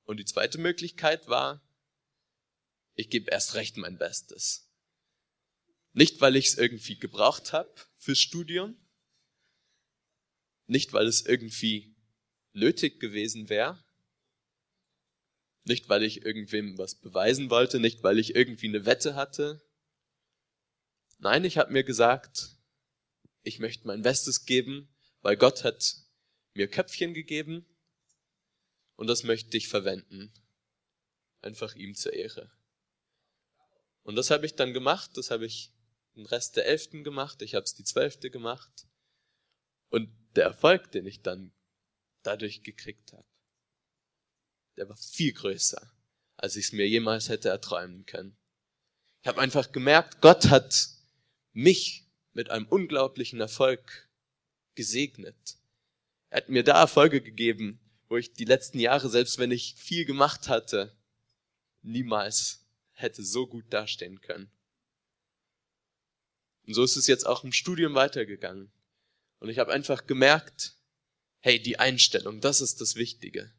Und 0.04 0.18
die 0.18 0.26
zweite 0.26 0.58
Möglichkeit 0.58 1.30
war, 1.30 1.62
ich 2.96 3.10
gebe 3.10 3.32
erst 3.32 3.56
recht 3.56 3.78
mein 3.78 3.98
Bestes. 3.98 4.70
Nicht, 5.94 6.22
weil 6.22 6.36
ich 6.36 6.48
es 6.48 6.58
irgendwie 6.58 6.98
gebraucht 6.98 7.54
habe 7.54 7.74
fürs 7.98 8.20
Studium, 8.20 8.78
Nicht, 10.68 10.94
weil 10.94 11.08
es 11.08 11.26
irgendwie 11.26 11.96
nötig 12.54 13.00
gewesen 13.02 13.50
wäre, 13.50 13.84
nicht, 15.64 15.90
weil 15.90 16.04
ich 16.04 16.26
irgendwem 16.26 16.78
was 16.78 16.96
beweisen 16.96 17.50
wollte, 17.50 17.80
nicht, 17.80 18.04
weil 18.04 18.20
ich 18.20 18.36
irgendwie 18.36 18.68
eine 18.68 18.86
Wette 18.86 19.16
hatte. 19.16 19.62
Nein, 21.20 21.46
ich 21.46 21.58
habe 21.58 21.72
mir 21.72 21.84
gesagt, 21.84 22.58
ich 23.44 23.60
möchte 23.60 23.86
mein 23.86 24.02
Bestes 24.02 24.46
geben, 24.46 24.90
weil 25.22 25.38
Gott 25.38 25.64
hat 25.64 25.98
mir 26.54 26.68
Köpfchen 26.68 27.14
gegeben 27.14 27.66
und 28.96 29.08
das 29.08 29.24
möchte 29.24 29.56
ich 29.56 29.68
verwenden. 29.68 30.34
Einfach 31.42 31.76
ihm 31.76 31.96
zur 31.96 32.14
Ehre. 32.14 32.52
Und 34.04 34.16
das 34.16 34.32
habe 34.32 34.46
ich 34.46 34.56
dann 34.56 34.74
gemacht, 34.74 35.12
das 35.16 35.32
habe 35.32 35.46
ich 35.46 35.72
den 36.16 36.26
Rest 36.26 36.58
der 36.58 36.66
Elften 36.66 37.04
gemacht, 37.04 37.42
ich 37.42 37.56
habe 37.56 37.64
es 37.64 37.74
die 37.74 37.84
Zwölfte 37.84 38.30
gemacht. 38.30 38.88
Und 39.90 40.10
der 40.36 40.46
Erfolg, 40.46 40.92
den 40.92 41.06
ich 41.06 41.22
dann 41.22 41.54
dadurch 42.24 42.64
gekriegt 42.64 43.14
habe, 43.14 43.28
der 44.78 44.90
war 44.90 44.98
viel 44.98 45.34
größer, 45.34 45.92
als 46.38 46.56
ich 46.56 46.66
es 46.66 46.72
mir 46.72 46.88
jemals 46.88 47.30
hätte 47.30 47.50
erträumen 47.50 48.06
können. 48.06 48.38
Ich 49.22 49.28
habe 49.28 49.42
einfach 49.42 49.72
gemerkt, 49.72 50.22
Gott 50.22 50.50
hat 50.50 50.90
mich 51.54 52.08
mit 52.34 52.50
einem 52.50 52.68
unglaublichen 52.68 53.40
Erfolg 53.40 54.10
gesegnet. 54.76 55.58
Er 56.30 56.38
hat 56.38 56.50
mir 56.50 56.64
da 56.64 56.80
Erfolge 56.80 57.22
gegeben, 57.22 57.80
wo 58.08 58.18
ich 58.18 58.34
die 58.34 58.46
letzten 58.46 58.80
Jahre, 58.80 59.10
selbst 59.10 59.38
wenn 59.38 59.52
ich 59.52 59.76
viel 59.76 60.06
gemacht 60.06 60.48
hatte, 60.48 60.98
niemals 61.82 62.61
hätte 63.02 63.24
so 63.24 63.48
gut 63.48 63.66
dastehen 63.70 64.22
können. 64.22 64.52
Und 66.68 66.74
so 66.74 66.84
ist 66.84 66.96
es 66.96 67.08
jetzt 67.08 67.26
auch 67.26 67.44
im 67.44 67.52
Studium 67.52 67.96
weitergegangen. 67.96 68.72
Und 69.40 69.50
ich 69.50 69.60
habe 69.60 69.74
einfach 69.74 70.06
gemerkt, 70.06 70.76
hey, 71.40 71.62
die 71.62 71.80
Einstellung, 71.80 72.40
das 72.40 72.62
ist 72.62 72.80
das 72.82 72.96
Wichtige. 72.96 73.52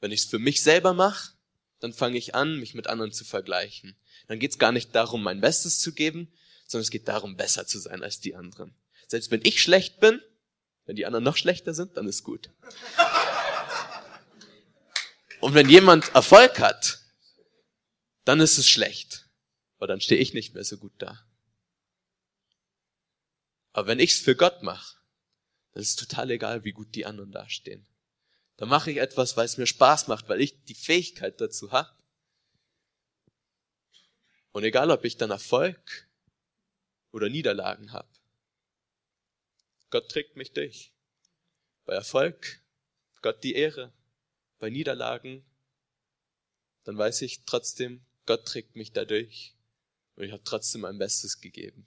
Wenn 0.00 0.10
ich 0.10 0.22
es 0.22 0.26
für 0.26 0.38
mich 0.38 0.62
selber 0.62 0.94
mache, 0.94 1.34
dann 1.78 1.92
fange 1.92 2.16
ich 2.16 2.34
an, 2.34 2.58
mich 2.58 2.74
mit 2.74 2.86
anderen 2.86 3.12
zu 3.12 3.24
vergleichen. 3.24 3.96
Dann 4.28 4.38
geht 4.38 4.52
es 4.52 4.58
gar 4.58 4.72
nicht 4.72 4.94
darum, 4.94 5.22
mein 5.22 5.40
Bestes 5.40 5.80
zu 5.80 5.92
geben, 5.92 6.32
sondern 6.66 6.84
es 6.84 6.90
geht 6.90 7.08
darum, 7.08 7.36
besser 7.36 7.66
zu 7.66 7.78
sein 7.78 8.02
als 8.02 8.20
die 8.20 8.34
anderen. 8.34 8.74
Selbst 9.06 9.30
wenn 9.30 9.42
ich 9.44 9.62
schlecht 9.62 10.00
bin, 10.00 10.22
wenn 10.86 10.96
die 10.96 11.06
anderen 11.06 11.24
noch 11.24 11.36
schlechter 11.36 11.74
sind, 11.74 11.96
dann 11.96 12.08
ist 12.08 12.24
gut. 12.24 12.50
Und 15.40 15.54
wenn 15.54 15.68
jemand 15.68 16.14
Erfolg 16.14 16.60
hat, 16.60 17.01
dann 18.24 18.40
ist 18.40 18.58
es 18.58 18.68
schlecht, 18.68 19.28
weil 19.78 19.88
dann 19.88 20.00
stehe 20.00 20.20
ich 20.20 20.34
nicht 20.34 20.54
mehr 20.54 20.64
so 20.64 20.78
gut 20.78 20.92
da. 20.98 21.24
Aber 23.72 23.88
wenn 23.88 23.98
ich 23.98 24.12
es 24.12 24.20
für 24.20 24.36
Gott 24.36 24.62
mache, 24.62 24.98
dann 25.72 25.82
ist 25.82 25.90
es 25.90 25.96
total 25.96 26.30
egal, 26.30 26.64
wie 26.64 26.72
gut 26.72 26.94
die 26.94 27.06
anderen 27.06 27.32
dastehen. 27.32 27.86
Dann 28.56 28.68
mache 28.68 28.90
ich 28.90 28.98
etwas, 28.98 29.36
weil 29.36 29.46
es 29.46 29.56
mir 29.56 29.66
Spaß 29.66 30.08
macht, 30.08 30.28
weil 30.28 30.40
ich 30.40 30.64
die 30.64 30.74
Fähigkeit 30.74 31.40
dazu 31.40 31.72
habe. 31.72 31.90
Und 34.52 34.64
egal, 34.64 34.90
ob 34.90 35.04
ich 35.04 35.16
dann 35.16 35.30
Erfolg 35.30 36.08
oder 37.10 37.28
Niederlagen 37.28 37.92
habe, 37.92 38.08
Gott 39.90 40.10
trägt 40.10 40.36
mich 40.36 40.52
durch. 40.52 40.92
Bei 41.84 41.94
Erfolg, 41.94 42.62
Gott 43.20 43.42
die 43.42 43.54
Ehre. 43.54 43.92
Bei 44.58 44.70
Niederlagen, 44.70 45.44
dann 46.84 46.96
weiß 46.96 47.22
ich 47.22 47.44
trotzdem, 47.44 48.04
Gott 48.26 48.46
trägt 48.46 48.76
mich 48.76 48.92
dadurch. 48.92 49.54
Und 50.16 50.24
ich 50.24 50.32
habe 50.32 50.44
trotzdem 50.44 50.82
mein 50.82 50.98
Bestes 50.98 51.40
gegeben. 51.40 51.86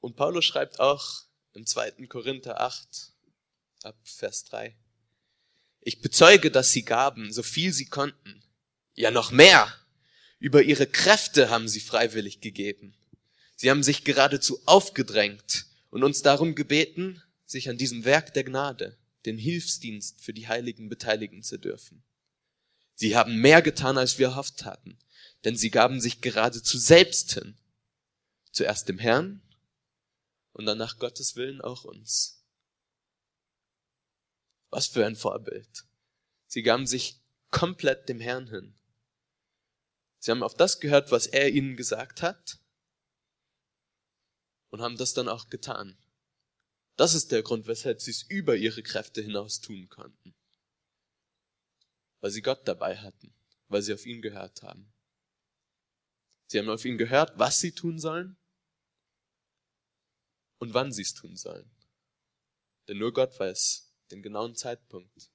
Und 0.00 0.16
Paulus 0.16 0.44
schreibt 0.44 0.80
auch 0.80 1.24
im 1.52 1.66
2. 1.66 2.06
Korinther 2.06 2.60
8 2.60 3.12
ab 3.82 3.96
Vers 4.02 4.44
3. 4.44 4.74
Ich 5.80 6.00
bezeuge, 6.00 6.50
dass 6.50 6.72
sie 6.72 6.84
gaben, 6.84 7.32
so 7.32 7.42
viel 7.42 7.72
sie 7.72 7.86
konnten. 7.86 8.42
Ja, 8.94 9.10
noch 9.10 9.30
mehr. 9.30 9.72
Über 10.38 10.62
ihre 10.62 10.86
Kräfte 10.86 11.50
haben 11.50 11.68
sie 11.68 11.80
freiwillig 11.80 12.40
gegeben. 12.40 12.94
Sie 13.56 13.70
haben 13.70 13.82
sich 13.82 14.04
geradezu 14.04 14.58
aufgedrängt 14.66 15.66
und 15.90 16.02
uns 16.02 16.22
darum 16.22 16.54
gebeten, 16.54 17.22
sich 17.44 17.68
an 17.68 17.76
diesem 17.76 18.04
Werk 18.04 18.32
der 18.32 18.44
Gnade, 18.44 18.96
den 19.26 19.36
Hilfsdienst 19.36 20.20
für 20.20 20.32
die 20.32 20.48
Heiligen 20.48 20.88
beteiligen 20.88 21.42
zu 21.42 21.58
dürfen. 21.58 22.02
Sie 23.00 23.16
haben 23.16 23.36
mehr 23.36 23.62
getan, 23.62 23.96
als 23.96 24.18
wir 24.18 24.26
erhofft 24.26 24.66
hatten, 24.66 24.98
denn 25.44 25.56
sie 25.56 25.70
gaben 25.70 26.02
sich 26.02 26.20
geradezu 26.20 26.76
selbst 26.76 27.32
hin. 27.32 27.56
Zuerst 28.52 28.90
dem 28.90 28.98
Herrn 28.98 29.40
und 30.52 30.66
dann 30.66 30.76
nach 30.76 30.98
Gottes 30.98 31.34
Willen 31.34 31.62
auch 31.62 31.84
uns. 31.84 32.44
Was 34.68 34.86
für 34.86 35.06
ein 35.06 35.16
Vorbild. 35.16 35.86
Sie 36.46 36.62
gaben 36.62 36.86
sich 36.86 37.22
komplett 37.50 38.06
dem 38.10 38.20
Herrn 38.20 38.48
hin. 38.48 38.74
Sie 40.18 40.30
haben 40.30 40.42
auf 40.42 40.54
das 40.54 40.78
gehört, 40.78 41.10
was 41.10 41.26
er 41.26 41.48
ihnen 41.48 41.78
gesagt 41.78 42.20
hat 42.20 42.58
und 44.68 44.82
haben 44.82 44.98
das 44.98 45.14
dann 45.14 45.30
auch 45.30 45.48
getan. 45.48 45.96
Das 46.96 47.14
ist 47.14 47.32
der 47.32 47.42
Grund, 47.42 47.66
weshalb 47.66 48.02
sie 48.02 48.10
es 48.10 48.24
über 48.24 48.56
ihre 48.56 48.82
Kräfte 48.82 49.22
hinaus 49.22 49.62
tun 49.62 49.88
konnten. 49.88 50.34
Weil 52.20 52.30
sie 52.30 52.42
Gott 52.42 52.66
dabei 52.66 52.96
hatten, 52.96 53.34
weil 53.68 53.82
sie 53.82 53.94
auf 53.94 54.06
ihn 54.06 54.22
gehört 54.22 54.62
haben. 54.62 54.92
Sie 56.46 56.58
haben 56.58 56.68
auf 56.68 56.84
ihn 56.84 56.98
gehört, 56.98 57.38
was 57.38 57.60
sie 57.60 57.72
tun 57.72 57.98
sollen 57.98 58.36
und 60.58 60.74
wann 60.74 60.92
sie 60.92 61.02
es 61.02 61.14
tun 61.14 61.36
sollen. 61.36 61.70
Denn 62.88 62.98
nur 62.98 63.12
Gott 63.12 63.38
weiß 63.38 63.92
den 64.10 64.22
genauen 64.22 64.56
Zeitpunkt, 64.56 65.30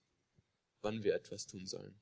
wann 0.81 1.03
wir 1.03 1.15
etwas 1.15 1.47
tun 1.47 1.65
sollen. 1.65 1.99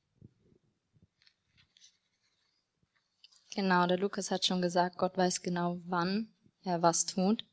Genau, 3.54 3.86
der 3.86 3.98
Lukas 3.98 4.32
hat 4.32 4.44
schon 4.44 4.60
gesagt, 4.60 4.98
Gott 4.98 5.16
weiß 5.16 5.42
genau, 5.42 5.80
wann 5.86 6.34
er 6.62 6.82
was 6.82 7.06
tut. 7.06 7.44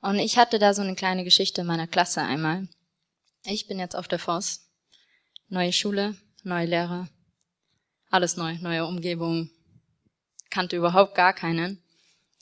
Und 0.00 0.18
ich 0.18 0.38
hatte 0.38 0.58
da 0.58 0.74
so 0.74 0.82
eine 0.82 0.96
kleine 0.96 1.22
Geschichte 1.22 1.60
in 1.60 1.68
meiner 1.68 1.86
Klasse 1.86 2.22
einmal. 2.22 2.68
Ich 3.44 3.68
bin 3.68 3.78
jetzt 3.78 3.94
auf 3.94 4.08
der 4.08 4.18
Voss. 4.18 4.68
Neue 5.48 5.72
Schule, 5.72 6.16
neue 6.44 6.66
Lehrer, 6.66 7.08
alles 8.10 8.36
neu, 8.36 8.56
neue 8.60 8.86
Umgebung. 8.86 9.50
Kannte 10.50 10.76
überhaupt 10.76 11.14
gar 11.14 11.32
keinen. 11.32 11.82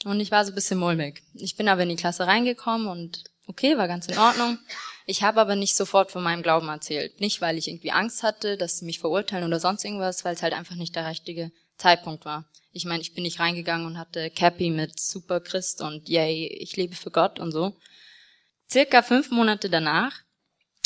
Und 0.04 0.20
ich 0.20 0.30
war 0.30 0.44
so 0.44 0.52
ein 0.52 0.54
bisschen 0.54 0.78
mulmig. 0.78 1.22
Ich 1.34 1.56
bin 1.56 1.68
aber 1.68 1.82
in 1.82 1.90
die 1.90 1.96
Klasse 1.96 2.26
reingekommen 2.26 2.86
und 2.86 3.24
okay, 3.46 3.76
war 3.76 3.88
ganz 3.88 4.06
in 4.06 4.18
Ordnung. 4.18 4.58
Ich 5.06 5.22
habe 5.22 5.40
aber 5.40 5.56
nicht 5.56 5.74
sofort 5.74 6.12
von 6.12 6.22
meinem 6.22 6.42
Glauben 6.42 6.68
erzählt. 6.68 7.20
Nicht, 7.20 7.40
weil 7.40 7.58
ich 7.58 7.68
irgendwie 7.68 7.90
Angst 7.90 8.22
hatte, 8.22 8.56
dass 8.56 8.78
sie 8.78 8.84
mich 8.84 8.98
verurteilen 8.98 9.46
oder 9.46 9.58
sonst 9.58 9.84
irgendwas, 9.84 10.24
weil 10.24 10.34
es 10.34 10.42
halt 10.42 10.52
einfach 10.52 10.74
nicht 10.74 10.94
der 10.94 11.08
richtige 11.08 11.50
Zeitpunkt 11.76 12.24
war. 12.24 12.44
Ich 12.72 12.84
meine, 12.84 13.00
ich 13.00 13.14
bin 13.14 13.22
nicht 13.22 13.40
reingegangen 13.40 13.86
und 13.86 13.98
hatte 13.98 14.30
Cappy 14.30 14.70
mit 14.70 15.00
Super 15.00 15.40
Christ 15.40 15.80
und 15.80 16.08
yay, 16.08 16.46
ich 16.46 16.76
lebe 16.76 16.94
für 16.94 17.10
Gott 17.10 17.40
und 17.40 17.52
so. 17.52 17.74
Circa 18.70 19.02
fünf 19.02 19.30
Monate 19.30 19.70
danach 19.70 20.12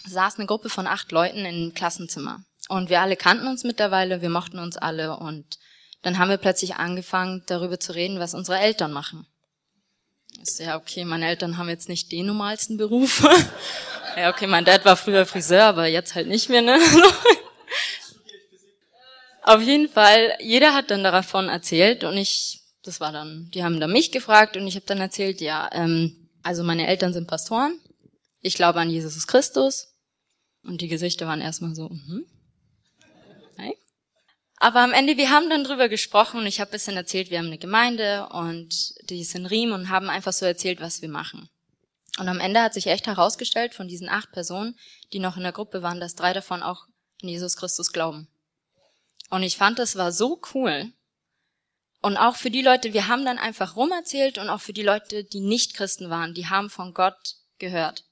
saß 0.07 0.39
eine 0.39 0.47
Gruppe 0.47 0.69
von 0.69 0.87
acht 0.87 1.11
Leuten 1.13 1.45
im 1.45 1.75
Klassenzimmer. 1.75 2.45
Und 2.73 2.89
wir 2.89 3.03
alle 3.03 3.17
kannten 3.17 3.49
uns 3.49 3.65
mittlerweile, 3.65 4.23
wir 4.23 4.31
mochten 4.31 4.59
uns 4.59 4.79
alle 4.79 5.19
und 5.19 5.59
dann 6.01 6.17
haben 6.17 6.31
wir 6.31 6.39
plötzlich 6.39 6.77
angefangen, 6.77 7.43
darüber 7.45 7.79
zu 7.79 7.95
reden, 7.95 8.19
was 8.19 8.33
unsere 8.33 8.59
Eltern 8.59 8.93
machen. 8.93 9.27
Ist 10.41 10.59
ja 10.59 10.79
okay, 10.79 11.05
meine 11.05 11.29
Eltern 11.29 11.59
haben 11.59 11.69
jetzt 11.69 11.91
nicht 11.91 12.11
den 12.13 12.25
normalsten 12.25 12.79
Beruf. 12.79 13.29
ja, 14.17 14.31
okay, 14.31 14.47
mein 14.47 14.65
Dad 14.65 14.87
war 14.87 14.97
früher 14.97 15.27
Friseur, 15.27 15.65
aber 15.65 15.87
jetzt 15.87 16.15
halt 16.15 16.29
nicht 16.29 16.49
mehr, 16.49 16.63
ne? 16.63 16.79
Auf 19.43 19.61
jeden 19.61 19.91
Fall, 19.91 20.35
jeder 20.41 20.73
hat 20.73 20.91
dann 20.91 21.05
davon 21.05 21.51
erzählt 21.51 22.05
und 22.05 22.17
ich, 22.17 22.63
das 22.85 23.01
war 23.01 23.13
dann, 23.13 23.51
die 23.53 23.63
haben 23.63 23.81
dann 23.81 23.93
mich 23.93 24.13
gefragt 24.13 24.57
und 24.57 24.67
ich 24.67 24.77
habe 24.77 24.87
dann 24.87 24.99
erzählt, 24.99 25.43
ja, 25.43 25.69
ähm, 25.73 26.31
also 26.43 26.65
meine 26.65 26.87
Eltern 26.87 27.13
sind 27.13 27.29
Pastoren, 27.29 27.79
ich 28.41 28.55
glaube 28.55 28.81
an 28.81 28.89
Jesus 28.89 29.27
Christus 29.27 29.89
und 30.65 30.81
die 30.81 30.89
Gesichter 30.89 31.27
waren 31.27 31.43
erstmal 31.43 31.75
so, 31.75 31.91
mhm. 31.91 32.25
Hey. 32.25 32.42
Aber 34.63 34.79
am 34.79 34.93
Ende, 34.93 35.17
wir 35.17 35.31
haben 35.31 35.51
dann 35.51 35.65
drüber 35.65 35.89
gesprochen 35.89 36.39
und 36.39 36.47
ich 36.47 36.61
habe 36.61 36.71
bisschen 36.71 36.97
erzählt, 36.97 37.31
wir 37.31 37.39
haben 37.39 37.49
eine 37.49 37.59
Gemeinde 37.59 38.29
und 38.29 38.95
die 39.11 39.21
ist 39.23 39.35
in 39.35 39.45
Riem 39.45 39.73
und 39.73 39.89
haben 39.89 40.09
einfach 40.09 40.33
so 40.33 40.47
erzählt, 40.47 40.81
was 40.81 41.03
wir 41.03 41.09
machen. 41.09 41.51
Und 42.17 42.29
am 42.29 42.39
Ende 42.39 42.63
hat 42.63 42.73
sich 42.73 42.87
echt 42.87 43.09
herausgestellt, 43.09 43.75
von 43.75 43.89
diesen 43.89 44.09
acht 44.09 44.31
Personen, 44.31 44.79
die 45.13 45.19
noch 45.19 45.37
in 45.37 45.43
der 45.43 45.51
Gruppe 45.51 45.83
waren, 45.83 45.99
dass 45.99 46.15
drei 46.15 46.33
davon 46.33 46.63
auch 46.63 46.87
an 47.23 47.29
Jesus 47.29 47.57
Christus 47.57 47.93
glauben. 47.93 48.29
Und 49.31 49.43
ich 49.43 49.57
fand, 49.57 49.81
das 49.81 49.97
war 49.97 50.13
so 50.13 50.41
cool. 50.55 50.93
Und 52.01 52.17
auch 52.17 52.37
für 52.37 52.53
die 52.53 52.63
Leute, 52.63 52.93
wir 52.93 53.09
haben 53.09 53.25
dann 53.25 53.39
einfach 53.39 53.75
rumerzählt 53.75 54.39
und 54.39 54.49
auch 54.49 54.61
für 54.61 54.73
die 54.73 54.85
Leute, 54.85 55.25
die 55.25 55.41
nicht 55.41 55.75
Christen 55.75 56.09
waren, 56.09 56.35
die 56.35 56.47
haben 56.47 56.71
von 56.71 56.95
Gott 56.95 57.35
gehört. 57.59 58.05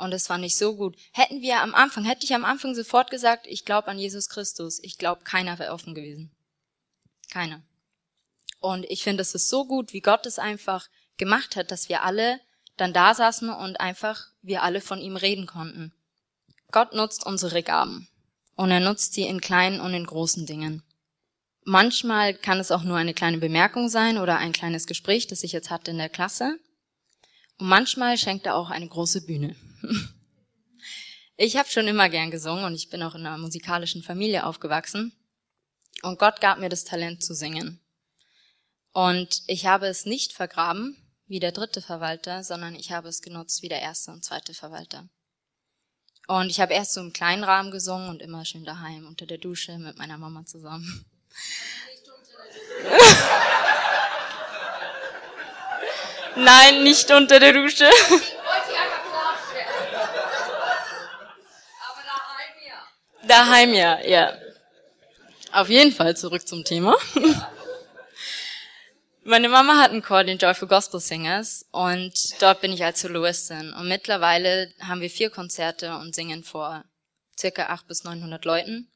Und 0.00 0.12
das 0.12 0.28
fand 0.28 0.42
ich 0.46 0.56
so 0.56 0.76
gut. 0.76 0.96
Hätten 1.12 1.42
wir 1.42 1.60
am 1.60 1.74
Anfang, 1.74 2.04
hätte 2.04 2.24
ich 2.24 2.34
am 2.34 2.46
Anfang 2.46 2.74
sofort 2.74 3.10
gesagt, 3.10 3.46
ich 3.46 3.66
glaube 3.66 3.88
an 3.88 3.98
Jesus 3.98 4.30
Christus, 4.30 4.82
ich 4.82 4.96
glaube, 4.96 5.24
keiner 5.24 5.58
wäre 5.58 5.74
offen 5.74 5.94
gewesen. 5.94 6.30
Keiner. 7.30 7.62
Und 8.60 8.86
ich 8.86 9.02
finde, 9.02 9.20
es 9.20 9.34
ist 9.34 9.50
so 9.50 9.66
gut, 9.66 9.92
wie 9.92 10.00
Gott 10.00 10.24
es 10.24 10.38
einfach 10.38 10.88
gemacht 11.18 11.54
hat, 11.54 11.70
dass 11.70 11.90
wir 11.90 12.02
alle 12.02 12.40
dann 12.78 12.94
da 12.94 13.12
saßen 13.12 13.50
und 13.50 13.78
einfach 13.78 14.28
wir 14.40 14.62
alle 14.62 14.80
von 14.80 15.02
ihm 15.02 15.16
reden 15.16 15.44
konnten. 15.44 15.92
Gott 16.72 16.94
nutzt 16.94 17.26
unsere 17.26 17.62
Gaben 17.62 18.08
und 18.56 18.70
er 18.70 18.80
nutzt 18.80 19.12
sie 19.12 19.24
in 19.24 19.42
kleinen 19.42 19.82
und 19.82 19.92
in 19.92 20.06
großen 20.06 20.46
Dingen. 20.46 20.82
Manchmal 21.64 22.32
kann 22.32 22.58
es 22.58 22.70
auch 22.70 22.84
nur 22.84 22.96
eine 22.96 23.12
kleine 23.12 23.36
Bemerkung 23.36 23.90
sein 23.90 24.16
oder 24.16 24.38
ein 24.38 24.52
kleines 24.52 24.86
Gespräch, 24.86 25.26
das 25.26 25.44
ich 25.44 25.52
jetzt 25.52 25.68
hatte 25.68 25.90
in 25.90 25.98
der 25.98 26.08
Klasse. 26.08 26.58
Und 27.58 27.68
manchmal 27.68 28.16
schenkt 28.16 28.46
er 28.46 28.56
auch 28.56 28.70
eine 28.70 28.88
große 28.88 29.26
Bühne. 29.26 29.56
Ich 31.42 31.56
habe 31.56 31.70
schon 31.70 31.88
immer 31.88 32.10
gern 32.10 32.30
gesungen 32.30 32.64
und 32.64 32.74
ich 32.74 32.90
bin 32.90 33.02
auch 33.02 33.14
in 33.14 33.24
einer 33.24 33.38
musikalischen 33.38 34.02
Familie 34.02 34.44
aufgewachsen. 34.44 35.14
Und 36.02 36.18
Gott 36.18 36.42
gab 36.42 36.58
mir 36.58 36.68
das 36.68 36.84
Talent 36.84 37.24
zu 37.24 37.34
singen. 37.34 37.80
Und 38.92 39.42
ich 39.46 39.64
habe 39.64 39.86
es 39.86 40.04
nicht 40.04 40.34
vergraben 40.34 40.98
wie 41.26 41.40
der 41.40 41.52
dritte 41.52 41.80
Verwalter, 41.80 42.44
sondern 42.44 42.74
ich 42.74 42.92
habe 42.92 43.08
es 43.08 43.22
genutzt 43.22 43.62
wie 43.62 43.70
der 43.70 43.80
erste 43.80 44.10
und 44.10 44.24
zweite 44.24 44.52
Verwalter. 44.52 45.08
Und 46.26 46.50
ich 46.50 46.60
habe 46.60 46.74
erst 46.74 46.92
so 46.92 47.00
im 47.00 47.12
kleinen 47.12 47.44
Rahmen 47.44 47.70
gesungen 47.70 48.08
und 48.08 48.20
immer 48.20 48.44
schön 48.44 48.64
daheim 48.64 49.06
unter 49.06 49.26
der 49.26 49.38
Dusche 49.38 49.78
mit 49.78 49.96
meiner 49.96 50.18
Mama 50.18 50.44
zusammen. 50.44 51.06
Nein, 56.36 56.82
nicht 56.82 57.10
unter 57.10 57.40
der 57.40 57.52
Dusche. 57.52 57.88
Daheim 63.26 63.74
ja, 63.74 64.00
ja. 64.04 64.36
Auf 65.52 65.68
jeden 65.68 65.92
Fall 65.92 66.16
zurück 66.16 66.46
zum 66.48 66.64
Thema. 66.64 66.96
Meine 69.22 69.48
Mama 69.48 69.78
hat 69.78 69.90
einen 69.90 70.02
Chor, 70.02 70.24
den 70.24 70.38
Joyful 70.38 70.66
Gospel 70.66 70.98
Singers, 70.98 71.66
und 71.70 72.42
dort 72.42 72.60
bin 72.60 72.72
ich 72.72 72.82
als 72.82 73.00
Soloistin. 73.02 73.72
Und 73.74 73.86
mittlerweile 73.86 74.72
haben 74.80 75.00
wir 75.00 75.10
vier 75.10 75.30
Konzerte 75.30 75.94
und 75.96 76.14
singen 76.14 76.42
vor 76.42 76.84
circa 77.38 77.66
acht 77.66 77.86
bis 77.86 78.02
neunhundert 78.04 78.44
Leuten. 78.44 78.90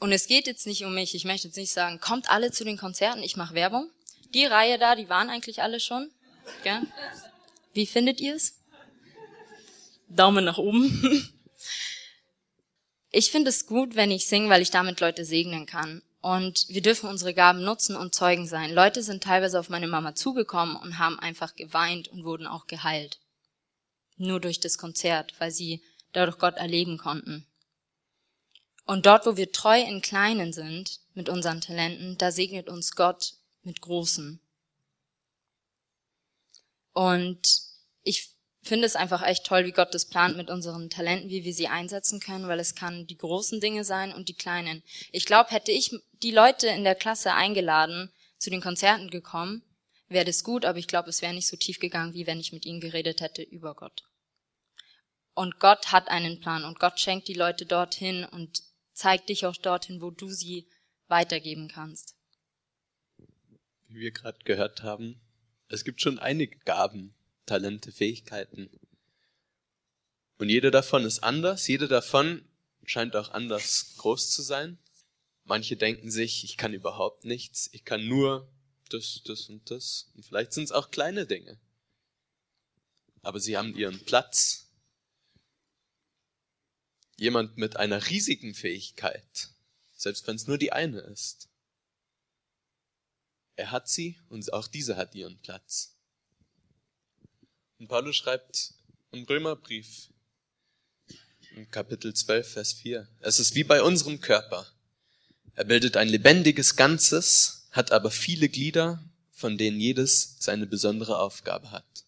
Und 0.00 0.12
es 0.12 0.26
geht 0.26 0.46
jetzt 0.46 0.66
nicht 0.66 0.84
um 0.84 0.94
mich. 0.94 1.14
Ich 1.14 1.24
möchte 1.24 1.48
jetzt 1.48 1.56
nicht 1.56 1.72
sagen, 1.72 2.00
kommt 2.00 2.30
alle 2.30 2.50
zu 2.50 2.64
den 2.64 2.78
Konzerten, 2.78 3.22
ich 3.22 3.36
mache 3.36 3.54
Werbung. 3.54 3.90
Die 4.32 4.46
Reihe 4.46 4.78
da, 4.78 4.94
die 4.94 5.08
waren 5.08 5.28
eigentlich 5.28 5.62
alle 5.62 5.80
schon. 5.80 6.10
Gell? 6.64 6.80
Wie 7.74 7.86
findet 7.86 8.20
ihr 8.20 8.34
es? 8.34 8.59
Daumen 10.10 10.44
nach 10.44 10.58
oben. 10.58 11.32
Ich 13.12 13.32
finde 13.32 13.50
es 13.50 13.66
gut, 13.66 13.96
wenn 13.96 14.12
ich 14.12 14.26
singe, 14.26 14.48
weil 14.50 14.62
ich 14.62 14.70
damit 14.70 15.00
Leute 15.00 15.24
segnen 15.24 15.66
kann. 15.66 16.00
Und 16.20 16.66
wir 16.68 16.82
dürfen 16.82 17.08
unsere 17.08 17.34
Gaben 17.34 17.64
nutzen 17.64 17.96
und 17.96 18.14
Zeugen 18.14 18.46
sein. 18.46 18.72
Leute 18.72 19.02
sind 19.02 19.22
teilweise 19.22 19.58
auf 19.58 19.68
meine 19.68 19.88
Mama 19.88 20.14
zugekommen 20.14 20.76
und 20.76 20.98
haben 20.98 21.18
einfach 21.18 21.56
geweint 21.56 22.08
und 22.08 22.24
wurden 22.24 22.46
auch 22.46 22.66
geheilt. 22.66 23.18
Nur 24.16 24.38
durch 24.38 24.60
das 24.60 24.78
Konzert, 24.78 25.34
weil 25.38 25.50
sie 25.50 25.82
dadurch 26.12 26.38
Gott 26.38 26.56
erleben 26.56 26.98
konnten. 26.98 27.46
Und 28.84 29.06
dort, 29.06 29.26
wo 29.26 29.36
wir 29.36 29.50
treu 29.50 29.80
in 29.80 30.02
Kleinen 30.02 30.52
sind, 30.52 31.00
mit 31.14 31.28
unseren 31.28 31.60
Talenten, 31.60 32.18
da 32.18 32.30
segnet 32.30 32.68
uns 32.68 32.94
Gott 32.94 33.34
mit 33.62 33.80
Großen. 33.80 34.40
Und 36.92 37.62
ich 38.02 38.30
finde 38.62 38.86
es 38.86 38.96
einfach 38.96 39.22
echt 39.22 39.46
toll, 39.46 39.64
wie 39.64 39.72
Gott 39.72 39.94
das 39.94 40.06
plant 40.06 40.36
mit 40.36 40.50
unseren 40.50 40.90
Talenten, 40.90 41.30
wie 41.30 41.44
wir 41.44 41.54
sie 41.54 41.68
einsetzen 41.68 42.20
können, 42.20 42.46
weil 42.48 42.60
es 42.60 42.74
kann 42.74 43.06
die 43.06 43.16
großen 43.16 43.60
Dinge 43.60 43.84
sein 43.84 44.12
und 44.12 44.28
die 44.28 44.34
kleinen. 44.34 44.82
Ich 45.12 45.24
glaube, 45.24 45.50
hätte 45.50 45.72
ich 45.72 45.94
die 46.22 46.30
Leute 46.30 46.68
in 46.68 46.84
der 46.84 46.94
Klasse 46.94 47.32
eingeladen, 47.32 48.12
zu 48.38 48.50
den 48.50 48.60
Konzerten 48.60 49.10
gekommen, 49.10 49.62
wäre 50.08 50.24
das 50.24 50.44
gut, 50.44 50.64
aber 50.64 50.78
ich 50.78 50.88
glaube, 50.88 51.10
es 51.10 51.22
wäre 51.22 51.34
nicht 51.34 51.46
so 51.46 51.56
tief 51.56 51.78
gegangen, 51.78 52.14
wie 52.14 52.26
wenn 52.26 52.40
ich 52.40 52.52
mit 52.52 52.66
ihnen 52.66 52.80
geredet 52.80 53.20
hätte 53.20 53.42
über 53.42 53.74
Gott. 53.74 54.04
Und 55.34 55.60
Gott 55.60 55.92
hat 55.92 56.08
einen 56.08 56.40
Plan 56.40 56.64
und 56.64 56.78
Gott 56.78 57.00
schenkt 57.00 57.28
die 57.28 57.34
Leute 57.34 57.64
dorthin 57.64 58.24
und 58.24 58.62
zeigt 58.92 59.28
dich 59.28 59.46
auch 59.46 59.56
dorthin, 59.56 60.02
wo 60.02 60.10
du 60.10 60.28
sie 60.28 60.68
weitergeben 61.06 61.68
kannst. 61.68 62.16
Wie 63.88 64.00
wir 64.00 64.10
gerade 64.10 64.38
gehört 64.44 64.82
haben, 64.82 65.20
es 65.68 65.84
gibt 65.84 66.00
schon 66.00 66.18
einige 66.18 66.58
Gaben, 66.60 67.14
Talente, 67.50 67.90
Fähigkeiten. 67.90 68.70
Und 70.38 70.50
jede 70.50 70.70
davon 70.70 71.04
ist 71.04 71.24
anders, 71.24 71.66
jede 71.66 71.88
davon 71.88 72.48
scheint 72.84 73.16
auch 73.16 73.32
anders 73.32 73.96
groß 73.96 74.30
zu 74.30 74.42
sein. 74.42 74.78
Manche 75.42 75.76
denken 75.76 76.12
sich, 76.12 76.44
ich 76.44 76.56
kann 76.56 76.72
überhaupt 76.72 77.24
nichts, 77.24 77.68
ich 77.72 77.84
kann 77.84 78.06
nur 78.06 78.48
das, 78.88 79.22
das 79.24 79.48
und 79.48 79.68
das. 79.68 80.12
Und 80.14 80.24
vielleicht 80.24 80.52
sind 80.52 80.62
es 80.62 80.70
auch 80.70 80.92
kleine 80.92 81.26
Dinge. 81.26 81.58
Aber 83.22 83.40
sie 83.40 83.56
haben 83.56 83.74
ihren 83.76 83.98
Platz. 84.04 84.68
Jemand 87.16 87.56
mit 87.56 87.76
einer 87.76 88.06
riesigen 88.06 88.54
Fähigkeit, 88.54 89.48
selbst 89.96 90.24
wenn 90.28 90.36
es 90.36 90.46
nur 90.46 90.56
die 90.56 90.70
eine 90.70 91.00
ist. 91.00 91.48
Er 93.56 93.72
hat 93.72 93.88
sie 93.88 94.20
und 94.28 94.52
auch 94.52 94.68
diese 94.68 94.96
hat 94.96 95.16
ihren 95.16 95.38
Platz. 95.40 95.99
Und 97.80 97.88
Paulus 97.88 98.14
schreibt 98.16 98.74
im 99.10 99.24
Römerbrief, 99.24 100.10
im 101.56 101.70
Kapitel 101.70 102.12
12, 102.12 102.52
Vers 102.52 102.74
4, 102.74 103.08
es 103.20 103.40
ist 103.40 103.54
wie 103.54 103.64
bei 103.64 103.82
unserem 103.82 104.20
Körper. 104.20 104.70
Er 105.54 105.64
bildet 105.64 105.96
ein 105.96 106.10
lebendiges 106.10 106.76
Ganzes, 106.76 107.68
hat 107.70 107.90
aber 107.90 108.10
viele 108.10 108.50
Glieder, 108.50 109.02
von 109.30 109.56
denen 109.56 109.80
jedes 109.80 110.36
seine 110.40 110.66
besondere 110.66 111.18
Aufgabe 111.18 111.70
hat. 111.70 112.04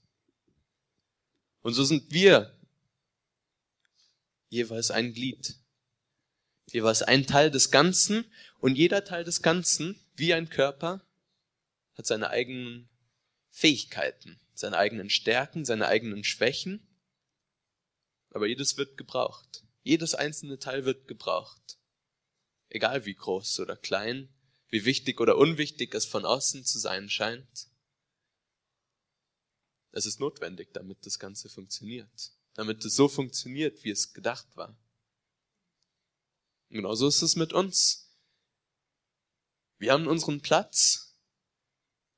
Und 1.63 1.73
so 1.73 1.85
sind 1.85 2.13
wir 2.13 2.55
jeweils 4.51 4.91
ein 4.91 5.15
Glied, 5.15 5.57
jeweils 6.71 7.01
ein 7.01 7.27
Teil 7.27 7.51
des 7.51 7.71
Ganzen 7.71 8.31
und 8.59 8.77
jeder 8.77 9.05
Teil 9.05 9.25
des 9.25 9.41
Ganzen, 9.41 9.99
wie 10.17 10.35
ein 10.35 10.51
Körper, 10.51 11.01
hat 11.95 12.07
seine 12.07 12.29
eigenen 12.29 12.91
Fähigkeiten 13.49 14.39
seine 14.63 14.79
eigenen 14.79 15.11
Stärken, 15.11 15.65
seine 15.65 15.89
eigenen 15.89 16.25
Schwächen. 16.25 16.89
Aber 18.31 18.47
jedes 18.47 18.79
wird 18.79 18.97
gebraucht. 18.97 19.65
Jedes 19.83 20.15
einzelne 20.15 20.59
Teil 20.59 20.85
wird 20.85 21.07
gebraucht. 21.09 21.79
Egal 22.69 23.05
wie 23.05 23.15
groß 23.15 23.61
oder 23.61 23.77
klein, 23.77 24.33
wie 24.69 24.85
wichtig 24.85 25.21
oder 25.21 25.37
unwichtig 25.37 25.95
es 25.95 26.07
von 26.07 26.25
außen 26.25 26.65
zu 26.65 26.79
sein 26.79 27.11
scheint. 27.11 27.69
Es 29.91 30.07
ist 30.07 30.21
notwendig, 30.21 30.73
damit 30.73 31.05
das 31.05 31.19
Ganze 31.19 31.51
funktioniert. 31.51 32.33
Damit 32.55 32.85
es 32.85 32.95
so 32.95 33.09
funktioniert, 33.09 33.83
wie 33.83 33.91
es 33.91 34.15
gedacht 34.15 34.47
war. 34.57 34.79
Und 36.69 36.77
genauso 36.77 37.09
ist 37.09 37.21
es 37.21 37.35
mit 37.35 37.53
uns. 37.53 38.17
Wir 39.79 39.93
haben 39.93 40.07
unseren 40.07 40.41
Platz. 40.41 41.19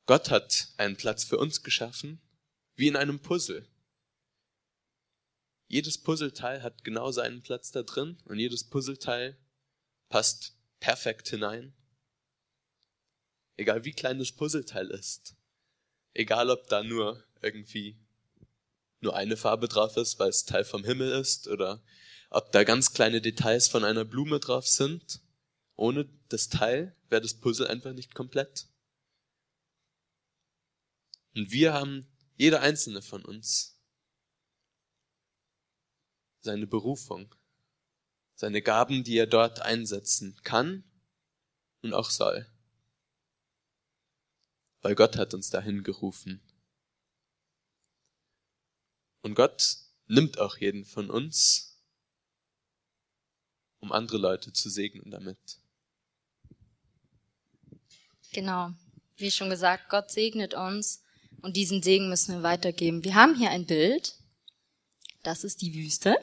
Gott 0.04 0.30
hat 0.30 0.74
einen 0.76 0.98
Platz 0.98 1.24
für 1.24 1.38
uns 1.38 1.62
geschaffen 1.62 2.20
wie 2.76 2.88
in 2.88 2.96
einem 2.96 3.20
Puzzle. 3.20 3.68
Jedes 5.68 5.98
Puzzleteil 5.98 6.62
hat 6.62 6.84
genau 6.84 7.10
seinen 7.10 7.42
Platz 7.42 7.70
da 7.70 7.82
drin 7.82 8.18
und 8.24 8.38
jedes 8.38 8.64
Puzzleteil 8.64 9.38
passt 10.08 10.56
perfekt 10.80 11.28
hinein. 11.28 11.74
Egal 13.56 13.84
wie 13.84 13.92
klein 13.92 14.18
das 14.18 14.32
Puzzleteil 14.32 14.90
ist. 14.90 15.36
Egal 16.12 16.50
ob 16.50 16.68
da 16.68 16.82
nur 16.82 17.24
irgendwie 17.40 17.98
nur 19.00 19.14
eine 19.16 19.36
Farbe 19.36 19.68
drauf 19.68 19.96
ist, 19.96 20.18
weil 20.18 20.30
es 20.30 20.44
Teil 20.44 20.64
vom 20.64 20.84
Himmel 20.84 21.12
ist, 21.12 21.46
oder 21.48 21.82
ob 22.30 22.50
da 22.52 22.64
ganz 22.64 22.92
kleine 22.92 23.20
Details 23.20 23.68
von 23.68 23.84
einer 23.84 24.04
Blume 24.04 24.40
drauf 24.40 24.66
sind. 24.66 25.20
Ohne 25.76 26.08
das 26.28 26.48
Teil 26.48 26.96
wäre 27.08 27.22
das 27.22 27.34
Puzzle 27.34 27.68
einfach 27.68 27.92
nicht 27.92 28.14
komplett. 28.14 28.66
Und 31.34 31.50
wir 31.50 31.72
haben 31.72 32.06
jeder 32.36 32.60
einzelne 32.60 33.02
von 33.02 33.24
uns, 33.24 33.78
seine 36.40 36.66
Berufung, 36.66 37.34
seine 38.34 38.62
Gaben, 38.62 39.04
die 39.04 39.16
er 39.16 39.26
dort 39.26 39.60
einsetzen 39.60 40.38
kann 40.42 40.84
und 41.82 41.94
auch 41.94 42.10
soll. 42.10 42.46
Weil 44.82 44.94
Gott 44.94 45.16
hat 45.16 45.32
uns 45.32 45.50
dahin 45.50 45.82
gerufen. 45.82 46.42
Und 49.22 49.34
Gott 49.34 49.78
nimmt 50.06 50.38
auch 50.38 50.58
jeden 50.58 50.84
von 50.84 51.08
uns, 51.08 51.80
um 53.78 53.92
andere 53.92 54.18
Leute 54.18 54.52
zu 54.52 54.68
segnen 54.68 55.10
damit. 55.10 55.60
Genau. 58.32 58.74
Wie 59.16 59.30
schon 59.30 59.48
gesagt, 59.48 59.88
Gott 59.88 60.10
segnet 60.10 60.54
uns 60.54 61.03
und 61.42 61.56
diesen 61.56 61.82
Segen 61.82 62.08
müssen 62.08 62.34
wir 62.34 62.42
weitergeben. 62.42 63.04
Wir 63.04 63.14
haben 63.14 63.34
hier 63.34 63.50
ein 63.50 63.66
Bild. 63.66 64.14
Das 65.22 65.44
ist 65.44 65.62
die 65.62 65.74
Wüste 65.74 66.16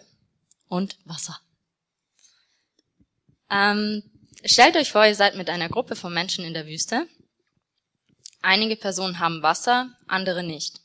und 0.68 0.98
Wasser. 1.06 1.40
Ähm, 3.50 4.04
stellt 4.46 4.76
euch 4.78 4.92
vor, 4.92 5.06
ihr 5.06 5.16
seid 5.16 5.36
mit 5.36 5.50
einer 5.50 5.70
Gruppe 5.70 5.96
von 5.96 6.14
Menschen 6.14 6.46
in 6.46 6.54
der 6.54 6.68
Wüste. 6.68 7.08
Einige 8.42 8.76
Personen 8.76 9.20
haben 9.20 9.44
Wasser, 9.44 9.96
andere 10.08 10.44
nicht. 10.44 10.82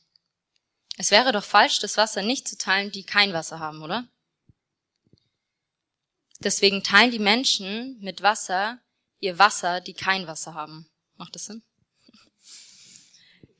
Es 0.97 1.11
wäre 1.11 1.31
doch 1.31 1.43
falsch, 1.43 1.79
das 1.79 1.97
Wasser 1.97 2.23
nicht 2.23 2.47
zu 2.47 2.57
teilen, 2.57 2.91
die 2.91 3.03
kein 3.03 3.33
Wasser 3.33 3.59
haben, 3.59 3.81
oder? 3.81 4.07
Deswegen 6.39 6.83
teilen 6.83 7.11
die 7.11 7.19
Menschen 7.19 7.99
mit 7.99 8.21
Wasser 8.21 8.79
ihr 9.19 9.39
Wasser, 9.39 9.81
die 9.81 9.93
kein 9.93 10.27
Wasser 10.27 10.53
haben. 10.53 10.87
Macht 11.15 11.35
das 11.35 11.45
Sinn? 11.45 11.63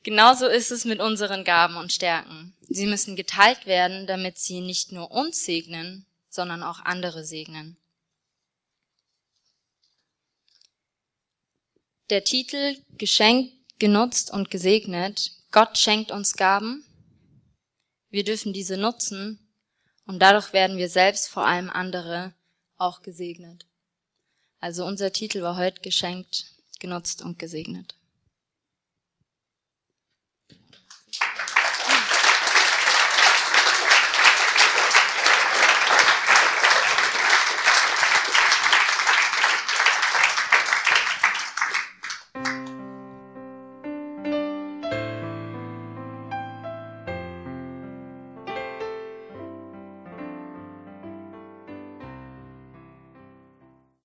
Genauso 0.08 0.46
ist 0.46 0.70
es 0.70 0.86
mit 0.86 1.00
unseren 1.00 1.44
Gaben 1.44 1.76
und 1.76 1.92
Stärken. 1.92 2.54
Sie 2.66 2.86
müssen 2.86 3.14
geteilt 3.14 3.66
werden, 3.66 4.06
damit 4.06 4.38
sie 4.38 4.62
nicht 4.62 4.90
nur 4.90 5.10
uns 5.10 5.44
segnen, 5.44 6.06
sondern 6.30 6.62
auch 6.62 6.80
andere 6.80 7.24
segnen. 7.24 7.76
Der 12.08 12.24
Titel 12.24 12.78
Geschenkt, 12.96 13.52
genutzt 13.78 14.32
und 14.32 14.50
gesegnet. 14.50 15.32
Gott 15.50 15.76
schenkt 15.76 16.10
uns 16.10 16.32
Gaben. 16.32 16.86
Wir 18.08 18.24
dürfen 18.24 18.54
diese 18.54 18.78
nutzen 18.78 19.38
und 20.06 20.20
dadurch 20.20 20.54
werden 20.54 20.78
wir 20.78 20.88
selbst, 20.88 21.28
vor 21.28 21.44
allem 21.44 21.68
andere, 21.68 22.32
auch 22.78 23.02
gesegnet. 23.02 23.66
Also 24.58 24.86
unser 24.86 25.12
Titel 25.12 25.42
war 25.42 25.58
heute 25.58 25.82
geschenkt, 25.82 26.46
genutzt 26.80 27.20
und 27.20 27.38
gesegnet. 27.38 27.97